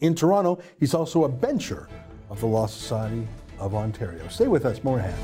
in 0.00 0.14
Toronto. 0.14 0.60
He's 0.78 0.94
also 0.94 1.24
a 1.24 1.28
bencher 1.28 1.88
of 2.28 2.40
the 2.40 2.46
Law 2.46 2.66
Society 2.66 3.26
of 3.58 3.74
Ontario. 3.74 4.28
Stay 4.28 4.46
with 4.46 4.64
us. 4.64 4.84
More 4.84 4.98
ahead. 5.00 5.16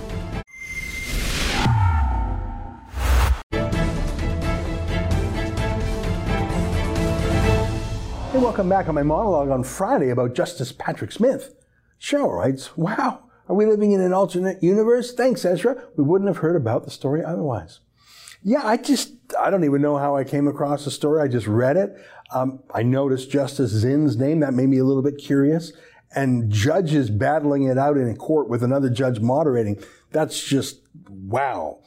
Hey, 8.32 8.42
welcome 8.42 8.68
back 8.68 8.88
on 8.88 8.94
my 8.94 9.02
monologue 9.02 9.48
on 9.48 9.62
Friday 9.62 10.10
about 10.10 10.34
Justice 10.34 10.72
Patrick 10.72 11.12
Smith. 11.12 11.54
Cheryl 11.98 12.36
writes, 12.36 12.76
Wow, 12.76 13.25
are 13.48 13.54
we 13.54 13.66
living 13.66 13.92
in 13.92 14.00
an 14.00 14.12
alternate 14.12 14.62
universe? 14.62 15.14
Thanks, 15.14 15.44
Ezra. 15.44 15.82
We 15.96 16.04
wouldn't 16.04 16.28
have 16.28 16.38
heard 16.38 16.56
about 16.56 16.84
the 16.84 16.90
story 16.90 17.24
otherwise. 17.24 17.80
Yeah, 18.42 18.64
I 18.64 18.76
just, 18.76 19.12
I 19.38 19.50
don't 19.50 19.64
even 19.64 19.82
know 19.82 19.96
how 19.96 20.16
I 20.16 20.24
came 20.24 20.46
across 20.46 20.84
the 20.84 20.90
story. 20.90 21.22
I 21.22 21.28
just 21.28 21.46
read 21.46 21.76
it. 21.76 21.96
Um, 22.32 22.60
I 22.72 22.82
noticed 22.82 23.30
Justice 23.30 23.70
Zinn's 23.70 24.16
name. 24.16 24.40
That 24.40 24.54
made 24.54 24.68
me 24.68 24.78
a 24.78 24.84
little 24.84 25.02
bit 25.02 25.18
curious. 25.18 25.72
And 26.14 26.50
judges 26.50 27.10
battling 27.10 27.64
it 27.64 27.78
out 27.78 27.96
in 27.96 28.08
a 28.08 28.14
court 28.14 28.48
with 28.48 28.62
another 28.62 28.88
judge 28.88 29.20
moderating. 29.20 29.82
That's 30.12 30.42
just, 30.42 30.80
wow. 31.08 31.80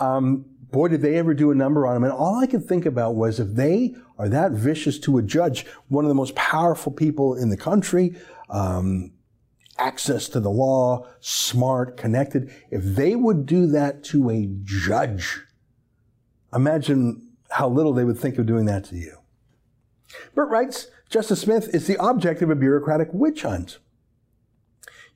Um, 0.00 0.46
boy, 0.70 0.88
did 0.88 1.02
they 1.02 1.16
ever 1.16 1.34
do 1.34 1.50
a 1.50 1.54
number 1.54 1.86
on 1.86 1.96
him. 1.96 2.04
And 2.04 2.12
all 2.12 2.36
I 2.36 2.46
could 2.46 2.66
think 2.66 2.86
about 2.86 3.14
was 3.14 3.38
if 3.40 3.54
they 3.54 3.94
are 4.18 4.28
that 4.28 4.52
vicious 4.52 4.98
to 5.00 5.18
a 5.18 5.22
judge, 5.22 5.66
one 5.88 6.04
of 6.04 6.08
the 6.08 6.14
most 6.14 6.34
powerful 6.34 6.92
people 6.92 7.34
in 7.34 7.50
the 7.50 7.56
country, 7.56 8.16
um, 8.48 9.12
access 9.80 10.28
to 10.28 10.40
the 10.40 10.50
law, 10.50 11.06
smart, 11.20 11.96
connected, 11.96 12.52
if 12.70 12.82
they 12.82 13.16
would 13.16 13.46
do 13.46 13.66
that 13.66 14.04
to 14.04 14.30
a 14.30 14.48
judge, 14.62 15.40
imagine 16.54 17.28
how 17.50 17.68
little 17.68 17.92
they 17.92 18.04
would 18.04 18.18
think 18.18 18.38
of 18.38 18.46
doing 18.46 18.66
that 18.66 18.84
to 18.84 18.96
you. 18.96 19.18
Bert 20.34 20.48
writes, 20.48 20.88
Justice 21.08 21.40
Smith 21.40 21.74
is 21.74 21.86
the 21.86 21.96
object 21.96 22.42
of 22.42 22.50
a 22.50 22.54
bureaucratic 22.54 23.08
witch 23.12 23.42
hunt. 23.42 23.78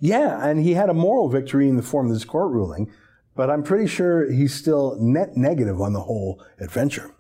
Yeah, 0.00 0.44
and 0.44 0.61
he 0.61 0.74
had 0.74 0.90
a 0.90 0.94
moral 0.94 1.29
victory 1.29 1.68
in 1.68 1.77
the 1.77 1.83
form 1.83 2.09
of 2.09 2.14
this 2.14 2.24
court 2.24 2.50
ruling, 2.50 2.90
but 3.37 3.50
I'm 3.50 3.62
pretty 3.62 3.87
sure 3.87 4.31
he's 4.31 4.55
still 4.55 4.96
net 5.00 5.37
negative 5.37 5.81
on 5.81 5.92
the 5.92 6.00
whole 6.00 6.44
adventure. 6.59 7.14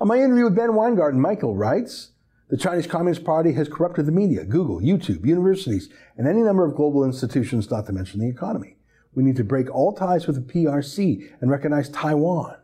On 0.00 0.08
my 0.08 0.18
interview 0.18 0.44
with 0.44 0.56
Ben 0.56 0.74
Weingarten, 0.74 1.20
Michael 1.20 1.56
writes, 1.56 2.11
the 2.52 2.58
Chinese 2.58 2.86
Communist 2.86 3.24
Party 3.24 3.54
has 3.54 3.66
corrupted 3.66 4.04
the 4.04 4.12
media, 4.12 4.44
Google, 4.44 4.78
YouTube, 4.78 5.24
universities, 5.24 5.88
and 6.18 6.28
any 6.28 6.42
number 6.42 6.66
of 6.66 6.74
global 6.74 7.02
institutions, 7.02 7.70
not 7.70 7.86
to 7.86 7.94
mention 7.94 8.20
the 8.20 8.28
economy. 8.28 8.76
We 9.14 9.22
need 9.22 9.36
to 9.36 9.44
break 9.44 9.74
all 9.74 9.94
ties 9.94 10.26
with 10.26 10.36
the 10.36 10.52
PRC 10.52 11.32
and 11.40 11.50
recognize 11.50 11.88
Taiwan. 11.88 12.58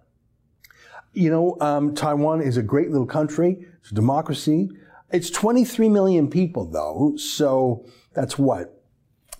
You 1.15 1.31
know, 1.31 1.57
um, 1.63 1.95
Taiwan 1.95 2.43
is 2.43 2.59
a 2.59 2.63
great 2.63 2.91
little 2.91 3.07
country. 3.07 3.67
It's 3.81 3.91
a 3.91 3.95
democracy. 3.95 4.69
It's 5.11 5.31
23 5.31 5.89
million 5.89 6.29
people, 6.29 6.71
though, 6.71 7.17
so 7.17 7.87
that's 8.13 8.39
what? 8.39 8.83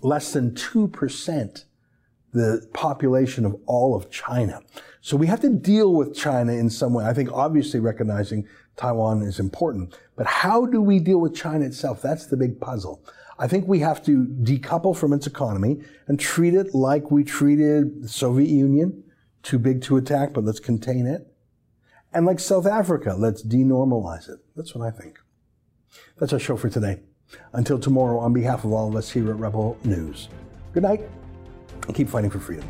Less 0.01 0.33
than 0.33 0.55
2% 0.55 1.63
the 2.31 2.67
population 2.73 3.45
of 3.45 3.55
all 3.65 3.95
of 3.95 4.09
China. 4.09 4.61
So 5.01 5.15
we 5.15 5.27
have 5.27 5.41
to 5.41 5.49
deal 5.49 5.93
with 5.93 6.15
China 6.15 6.53
in 6.53 6.69
some 6.69 6.93
way. 6.93 7.05
I 7.05 7.13
think 7.13 7.31
obviously 7.31 7.79
recognizing 7.79 8.47
Taiwan 8.79 9.23
is 9.23 9.39
important, 9.39 9.93
but 10.15 10.25
how 10.25 10.65
do 10.65 10.81
we 10.81 10.99
deal 10.99 11.19
with 11.19 11.35
China 11.35 11.65
itself? 11.65 12.01
That's 12.01 12.27
the 12.27 12.37
big 12.37 12.61
puzzle. 12.61 13.03
I 13.37 13.45
think 13.45 13.67
we 13.67 13.79
have 13.79 14.03
to 14.05 14.25
decouple 14.25 14.95
from 14.95 15.11
its 15.11 15.27
economy 15.27 15.81
and 16.07 16.17
treat 16.17 16.53
it 16.53 16.73
like 16.73 17.11
we 17.11 17.25
treated 17.25 18.03
the 18.03 18.07
Soviet 18.07 18.49
Union, 18.49 19.03
too 19.43 19.59
big 19.59 19.81
to 19.83 19.97
attack, 19.97 20.33
but 20.33 20.45
let's 20.45 20.61
contain 20.61 21.07
it. 21.07 21.27
And 22.13 22.25
like 22.25 22.39
South 22.39 22.65
Africa, 22.65 23.15
let's 23.17 23.43
denormalize 23.43 24.29
it. 24.29 24.39
That's 24.55 24.73
what 24.73 24.87
I 24.87 24.91
think. 24.91 25.19
That's 26.17 26.31
our 26.31 26.39
show 26.39 26.55
for 26.55 26.69
today. 26.69 27.01
Until 27.51 27.79
tomorrow, 27.79 28.17
on 28.19 28.31
behalf 28.31 28.63
of 28.63 28.71
all 28.71 28.87
of 28.87 28.95
us 28.95 29.11
here 29.11 29.29
at 29.29 29.35
Rebel 29.35 29.77
News, 29.83 30.29
good 30.73 30.83
night 30.83 31.01
and 31.85 31.95
keep 31.95 32.07
fighting 32.07 32.29
for 32.29 32.39
freedom. 32.39 32.67